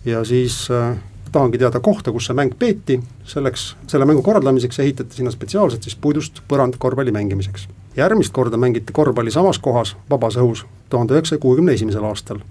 ja 0.05 0.25
siis 0.25 0.67
äh, 0.71 0.97
tahangi 1.31 1.57
teada 1.57 1.79
kohta, 1.79 2.11
kus 2.11 2.27
see 2.27 2.35
mäng 2.35 2.51
peeti, 2.59 2.99
selleks, 3.23 3.75
selle 3.87 4.05
mängu 4.05 4.21
korraldamiseks 4.21 4.79
ehitati 4.79 5.21
sinna 5.21 5.31
spetsiaalselt 5.31 5.87
siis 5.87 5.95
puidust 5.95 6.43
põrand 6.51 6.75
korvpalli 6.77 7.15
mängimiseks. 7.15 7.69
järgmist 7.95 8.33
korda 8.33 8.57
mängiti 8.57 8.93
korvpalli 8.93 9.31
samas 9.31 9.59
kohas, 9.59 9.95
vabas 10.09 10.35
õhus, 10.35 10.65
tuhande 10.89 11.15
üheksasaja 11.15 11.39
kuuekümne 11.39 11.79
esimesel 11.79 12.03
aastal 12.03 12.43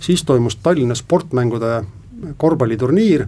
siis 0.00 0.24
toimus 0.24 0.56
Tallinna 0.56 0.94
sportmängude 0.94 1.84
korvpalliturniir, 2.36 3.26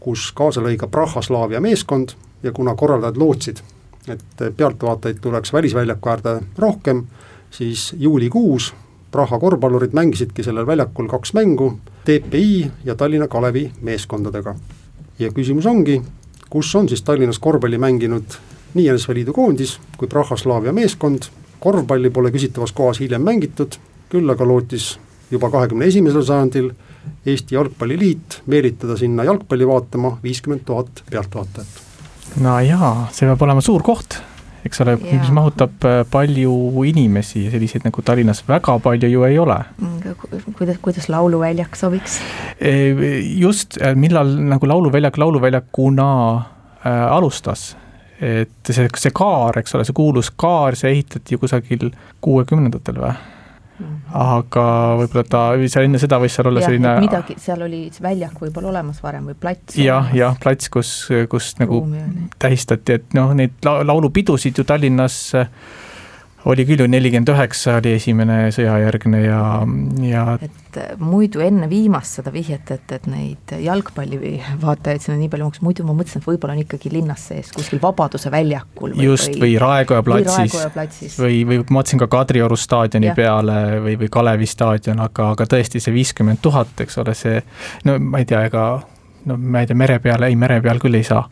kus 0.00 0.32
kaasa 0.32 0.62
lõi 0.62 0.76
ka 0.78 0.86
Praha-Slaavia 0.86 1.60
meeskond 1.60 2.14
ja 2.42 2.52
kuna 2.52 2.74
korraldajad 2.74 3.16
lootsid, 3.16 3.62
et 4.08 4.44
pealtvaatajaid 4.56 5.18
tuleks 5.20 5.52
välisväljaku 5.52 6.08
äärde 6.08 6.40
rohkem, 6.58 7.06
siis 7.50 7.94
juulikuus 7.98 8.74
Praha 9.10 9.38
korvpallurid 9.38 9.94
mängisidki 9.96 10.44
sellel 10.44 10.66
väljakul 10.66 11.06
kaks 11.08 11.32
mängu 11.32 11.78
TPI 12.04 12.70
ja 12.84 12.94
Tallinna 12.94 13.28
Kalevi 13.28 13.70
meeskondadega. 13.80 14.54
ja 15.18 15.30
küsimus 15.32 15.66
ongi, 15.66 16.02
kus 16.50 16.74
on 16.74 16.88
siis 16.88 17.02
Tallinnas 17.02 17.38
korvpalli 17.38 17.78
mänginud 17.78 18.36
nii 18.74 18.92
NSV 18.92 19.14
Liidu 19.14 19.32
koondis 19.32 19.78
kui 19.96 20.08
Praha-Slaavia 20.08 20.72
meeskond, 20.72 21.22
korvpalli 21.60 22.10
pole 22.10 22.30
küsitavas 22.30 22.72
kohas 22.72 23.00
hiljem 23.00 23.22
mängitud, 23.22 23.78
küll 24.08 24.30
aga 24.30 24.44
lootis 24.44 24.98
juba 25.30 25.50
kahekümne 25.50 25.88
esimesel 25.90 26.24
sajandil 26.26 26.70
Eesti 27.26 27.54
Jalgpalliliit 27.54 28.42
meelitada 28.46 28.96
sinna 28.96 29.24
jalgpalli 29.24 29.66
vaatama 29.68 30.16
viiskümmend 30.22 30.64
tuhat 30.66 31.04
pealtvaatajat. 31.10 31.84
no 32.44 32.58
jaa, 32.64 33.08
see 33.12 33.28
peab 33.28 33.42
olema 33.46 33.64
suur 33.64 33.82
koht, 33.86 34.18
eks 34.68 34.82
ole, 34.84 34.96
mis 35.00 35.32
mahutab 35.34 35.88
äh, 35.88 36.02
palju 36.10 36.84
inimesi 36.88 37.46
ja 37.46 37.54
selliseid 37.54 37.86
nagu 37.88 38.04
Tallinnas 38.04 38.44
väga 38.48 38.78
palju 38.84 39.08
ju 39.08 39.24
ei 39.28 39.38
ole. 39.38 39.58
Mm, 39.80 40.44
kuidas, 40.58 40.80
kuidas 40.84 41.08
lauluväljak 41.08 41.76
sobiks? 41.76 42.20
E, 42.60 42.74
just, 43.40 43.80
äh, 43.80 43.96
millal 43.96 44.36
nagu 44.52 44.68
lauluväljak 44.68 45.18
lauluväljakuna 45.18 46.08
äh, 46.36 47.04
alustas 47.16 47.70
et 48.18 48.70
see, 48.70 48.88
see 48.98 49.14
kaar, 49.14 49.60
eks 49.60 49.76
ole, 49.76 49.84
see 49.86 49.96
kuulus 49.96 50.30
kaar, 50.34 50.76
see 50.78 50.90
ehitati 50.96 51.36
ju 51.36 51.42
kusagil 51.42 51.90
kuuekümnendatel 52.24 52.98
või? 52.98 53.12
Mhm. 53.78 53.98
aga 54.18 54.66
võib-olla 54.98 55.24
ta, 55.30 55.42
seal 55.70 55.86
enne 55.86 56.00
seda 56.02 56.18
võis 56.18 56.34
seal 56.34 56.48
olla 56.50 56.62
ja, 56.64 56.70
selline 56.70 56.94
midagi, 57.04 57.36
seal 57.38 57.62
oli 57.62 57.84
väljak 58.02 58.40
võib-olla 58.42 58.72
olemas 58.72 59.02
varem 59.04 59.28
või 59.30 59.36
plats 59.38 59.78
jah, 59.78 60.10
jah, 60.16 60.38
plats, 60.42 60.70
kus, 60.72 60.94
kus 61.30 61.52
nagu 61.60 61.84
tähistati, 62.42 62.98
et 62.98 63.14
noh, 63.14 63.30
neid 63.38 63.62
laulupidusid 63.62 64.58
ju 64.58 64.66
Tallinnas 64.66 65.20
äh, 65.38 65.46
oli 66.46 66.64
küll 66.68 66.82
ju 66.82 66.86
nelikümmend 66.90 67.30
üheksa 67.32 67.78
oli 67.80 67.94
esimene 67.96 68.36
sõjajärgne 68.54 69.20
ja, 69.24 69.40
ja 70.06 70.24
et 70.44 70.78
äh, 70.78 70.92
muidu 71.02 71.42
enne 71.42 71.66
viimast 71.70 72.20
seda 72.20 72.30
vihjet, 72.34 72.70
et, 72.74 72.94
et 72.94 73.08
neid 73.10 73.54
jalgpallivaatajaid 73.64 75.02
sinna 75.02 75.18
nii 75.18 75.30
palju 75.32 75.48
oleks, 75.48 75.62
muidu 75.66 75.86
ma 75.88 75.96
mõtlesin, 75.98 76.22
et 76.22 76.28
võib-olla 76.30 76.54
on 76.54 76.62
ikkagi 76.62 76.92
linnas 76.94 77.26
sees, 77.32 77.50
kuskil 77.56 77.82
Vabaduse 77.82 78.30
väljakul 78.32 78.94
või, 78.94 79.08
just, 79.10 79.34
või 79.40 79.56
Raekoja 79.60 80.04
platsis, 80.06 81.18
või, 81.18 81.40
või, 81.42 81.62
või 81.62 81.64
ma 81.64 81.80
mõtlesin 81.80 82.04
ka 82.04 82.10
Kadrioru 82.14 82.58
staadioni 82.58 83.10
ja. 83.10 83.16
peale 83.18 83.58
või, 83.84 83.96
või 84.04 84.12
Kalevi 84.18 84.48
staadion, 84.48 85.02
aga, 85.08 85.32
aga 85.34 85.48
tõesti 85.56 85.82
see 85.82 85.96
viiskümmend 85.96 86.42
tuhat, 86.44 86.76
eks 86.86 87.02
ole, 87.02 87.16
see 87.18 87.42
no 87.88 87.98
ma 87.98 88.22
ei 88.22 88.28
tea, 88.28 88.46
ega 88.46 88.68
no 89.26 89.36
ma 89.38 89.64
ei 89.64 89.70
tea, 89.70 89.78
mere 89.78 89.98
peal, 90.04 90.28
ei 90.28 90.38
mere 90.38 90.62
peal 90.62 90.78
küll 90.82 91.00
ei 91.00 91.06
saa 91.06 91.26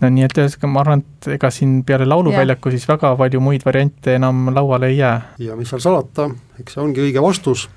no 0.00 0.10
nii 0.10 0.26
et 0.26 0.38
ühesõnaga 0.38 0.70
ma 0.70 0.80
arvan, 0.84 1.04
et 1.04 1.28
ega 1.36 1.50
siin 1.54 1.82
peale 1.86 2.06
lauluväljaku 2.08 2.72
siis 2.74 2.86
väga 2.88 3.14
palju 3.20 3.40
muid 3.40 3.64
variante 3.66 4.16
enam 4.18 4.48
lauale 4.54 4.90
ei 4.92 4.98
jää. 4.98 5.20
ja 5.38 5.56
mis 5.56 5.70
seal 5.72 5.82
salata, 5.84 6.30
eks 6.60 6.76
see 6.76 6.82
ongi 6.82 7.04
õige 7.04 7.22
vastus, 7.22 7.68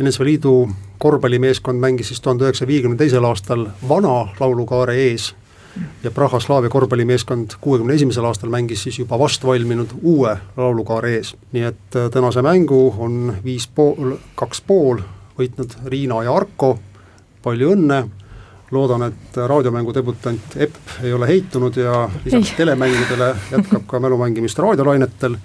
NSV 0.00 0.24
Liidu 0.24 0.54
korvpallimeeskond 1.00 1.80
mängis 1.80 2.08
siis 2.12 2.20
tuhande 2.20 2.46
üheksasaja 2.46 2.68
viiekümne 2.68 2.96
teisel 3.00 3.24
aastal 3.24 3.66
vana 3.88 4.16
laulukaare 4.40 4.96
ees 5.10 5.34
ja 6.02 6.10
Praha 6.10 6.40
Slaavia 6.40 6.70
korvpallimeeskond 6.70 7.56
kuuekümne 7.60 7.94
esimesel 7.94 8.24
aastal 8.24 8.50
mängis 8.50 8.82
siis 8.82 8.98
juba 8.98 9.18
vastvalminud 9.18 9.94
uue 10.02 10.36
laulukaare 10.56 11.14
ees. 11.16 11.34
nii 11.52 11.62
et 11.62 11.96
äh, 11.96 12.10
tänase 12.10 12.42
mängu 12.42 12.94
on 12.98 13.36
viis 13.44 13.68
pool, 13.74 14.16
kaks 14.34 14.60
pool 14.66 15.02
võitnud 15.38 15.76
Riina 15.86 16.22
ja 16.24 16.34
Arko, 16.36 16.78
palju 17.42 17.72
õnne 17.76 18.02
loodan, 18.70 19.02
et 19.10 19.36
raadiomängu 19.36 19.94
debutant 19.94 20.56
Epp 20.56 21.02
ei 21.02 21.12
ole 21.12 21.28
heitunud 21.28 21.76
ja 21.76 22.04
lisaks 22.24 22.52
ei. 22.52 22.56
telemängudele 22.62 23.32
jätkab 23.50 23.86
ka 23.90 24.00
mälumängimist 24.00 24.58
raadiolainetel, 24.62 25.36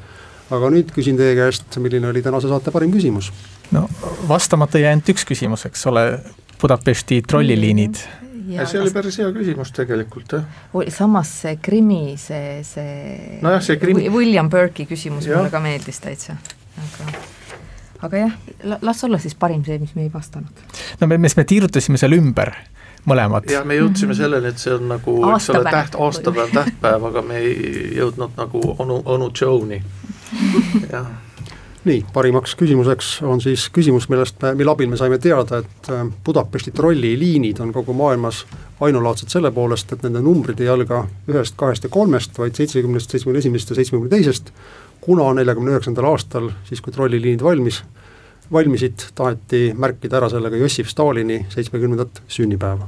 aga 0.55 0.69
nüüd 0.73 0.91
küsin 0.95 1.17
teie 1.17 1.35
käest, 1.37 1.79
milline 1.81 2.11
oli 2.11 2.21
tänase 2.25 2.51
saate 2.51 2.73
parim 2.75 2.93
küsimus? 2.93 3.31
no 3.73 3.87
vastamata 4.29 4.81
jäi 4.81 4.93
ainult 4.93 5.09
üks 5.15 5.25
küsimus, 5.27 5.65
eks 5.69 5.87
ole, 5.91 6.07
Budapesti 6.61 7.19
trolliliinid 7.27 7.99
ja 8.49 8.65
see 8.69 8.79
oli 8.81 8.93
päris 8.93 9.17
hea 9.19 9.29
küsimus 9.35 9.73
tegelikult, 9.75 10.37
jah. 10.37 10.91
samas 10.93 11.31
see 11.41 11.57
Krimmi, 11.61 12.15
see, 12.21 12.59
see 12.67 13.39
nojah, 13.43 13.63
see 13.65 13.79
Krimmi 13.81 14.09
William 14.13 14.49
Burke'i 14.49 14.87
küsimus 14.89 15.27
ja. 15.29 15.39
mulle 15.39 15.53
ka 15.53 15.61
meeldis 15.63 15.99
täitsa, 16.03 16.37
aga 16.85 17.09
aga 18.05 18.21
jah, 18.25 18.37
las 18.85 19.03
olla 19.07 19.19
siis 19.21 19.35
parim 19.39 19.65
see, 19.65 19.79
mis 19.81 19.95
me 19.97 20.05
ei 20.05 20.13
vastanud. 20.13 20.63
no 21.01 21.07
me, 21.07 21.17
me, 21.17 21.31
me 21.37 21.47
tiirutasime 21.47 22.01
seal 22.01 22.17
ümber 22.17 22.53
mõlemad. 23.05 23.49
jah, 23.51 23.65
me 23.65 23.77
jõudsime 23.79 24.07
mm 24.07 24.11
-hmm. 24.11 24.21
selleni, 24.21 24.47
et 24.47 24.57
see 24.57 24.73
on 24.73 24.87
nagu, 24.87 25.17
eks 25.35 25.49
ole, 25.49 25.63
täht, 25.71 25.99
aastapäev, 25.99 26.49
tähtpäev, 26.53 27.05
aga 27.11 27.21
me 27.21 27.37
ei 27.37 27.91
jõudnud 27.99 28.37
nagu 28.37 28.75
onu, 28.77 29.01
onu 29.05 29.31
Joe'ni, 29.41 29.83
jah 30.91 31.07
nii, 31.85 32.05
parimaks 32.13 32.55
küsimuseks 32.57 33.09
on 33.23 33.41
siis 33.41 33.67
küsimus, 33.73 34.07
millest 34.09 34.41
me, 34.41 34.53
mille 34.57 34.71
abil 34.71 34.89
me 34.89 34.97
saime 34.97 35.19
teada, 35.21 35.61
et 35.61 35.89
äh, 35.93 36.05
Budapesti 36.25 36.73
trolliliinid 36.75 37.59
on 37.61 37.73
kogu 37.73 37.93
maailmas 37.93 38.45
ainulaadsed 38.81 39.29
selle 39.31 39.51
poolest, 39.51 39.93
et 39.93 40.03
nende 40.03 40.23
numbrid 40.25 40.59
ei 40.63 40.71
alga 40.71 41.03
ühest, 41.29 41.55
kahest 41.59 41.85
ja 41.85 41.91
kolmest, 41.93 42.37
vaid 42.41 42.57
seitsmekümnest, 42.57 43.13
seitsmekümne 43.13 43.43
esimesest 43.43 43.69
ja 43.69 43.79
seitsmekümne 43.79 44.09
teisest, 44.11 44.51
kuna 45.05 45.29
neljakümne 45.37 45.75
üheksandal 45.75 46.09
aastal, 46.09 46.49
siis 46.65 46.81
kui 46.81 46.93
trolliliinid 46.93 47.45
valmis, 47.45 47.83
valmisid, 48.51 49.09
taheti 49.15 49.73
märkida 49.77 50.17
ära 50.17 50.29
sellega 50.29 50.57
Jossif 50.57 50.89
Stalini 50.89 51.45
seitsmekümnendat 51.49 52.21
sünnipäeva. 52.27 52.87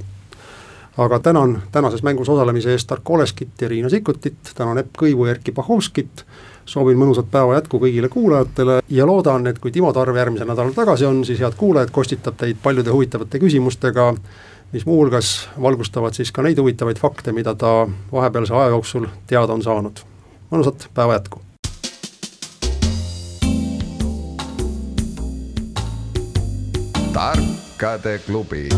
aga 0.98 1.20
tänan 1.20 1.62
tänases 1.72 2.04
mängus 2.04 2.30
osalemise 2.30 2.72
eest 2.72 2.88
Tarko 2.88 3.14
Oleskit 3.14 3.62
ja 3.62 3.68
Riina 3.68 3.90
Sikkutit, 3.90 4.38
tänan 4.56 4.78
Epp 4.78 4.98
Kõivu 4.98 5.26
ja 5.26 5.36
Erkki 5.36 5.52
Pahovskit, 5.52 6.26
soovin 6.66 6.98
mõnusat 6.98 7.30
päeva 7.32 7.54
jätku 7.54 7.80
kõigile 7.80 8.10
kuulajatele 8.10 8.80
ja 8.90 9.06
loodan, 9.06 9.48
et 9.48 9.60
kui 9.60 9.72
Timo 9.72 9.94
Tarve 9.94 10.20
järgmisel 10.20 10.50
nädalal 10.50 10.74
tagasi 10.74 11.06
on, 11.06 11.24
siis 11.26 11.40
head 11.40 11.54
kuulajad, 11.58 11.94
kostitab 11.94 12.38
teid 12.38 12.58
paljude 12.64 12.92
huvitavate 12.92 13.40
küsimustega, 13.40 14.14
mis 14.74 14.86
muuhulgas 14.86 15.50
valgustavad 15.62 16.18
siis 16.18 16.32
ka 16.32 16.42
neid 16.42 16.58
huvitavaid 16.58 16.98
fakte, 16.98 17.32
mida 17.32 17.56
ta 17.56 17.88
vahepealse 18.12 18.54
aja 18.54 18.74
jooksul 18.74 19.06
teada 19.28 19.54
on 19.54 19.64
saanud. 19.64 20.02
mõnusat 20.52 20.90
päeva 20.94 21.14
jätku! 21.14 21.47
Tarkade 27.18 28.20
klubi 28.26 28.70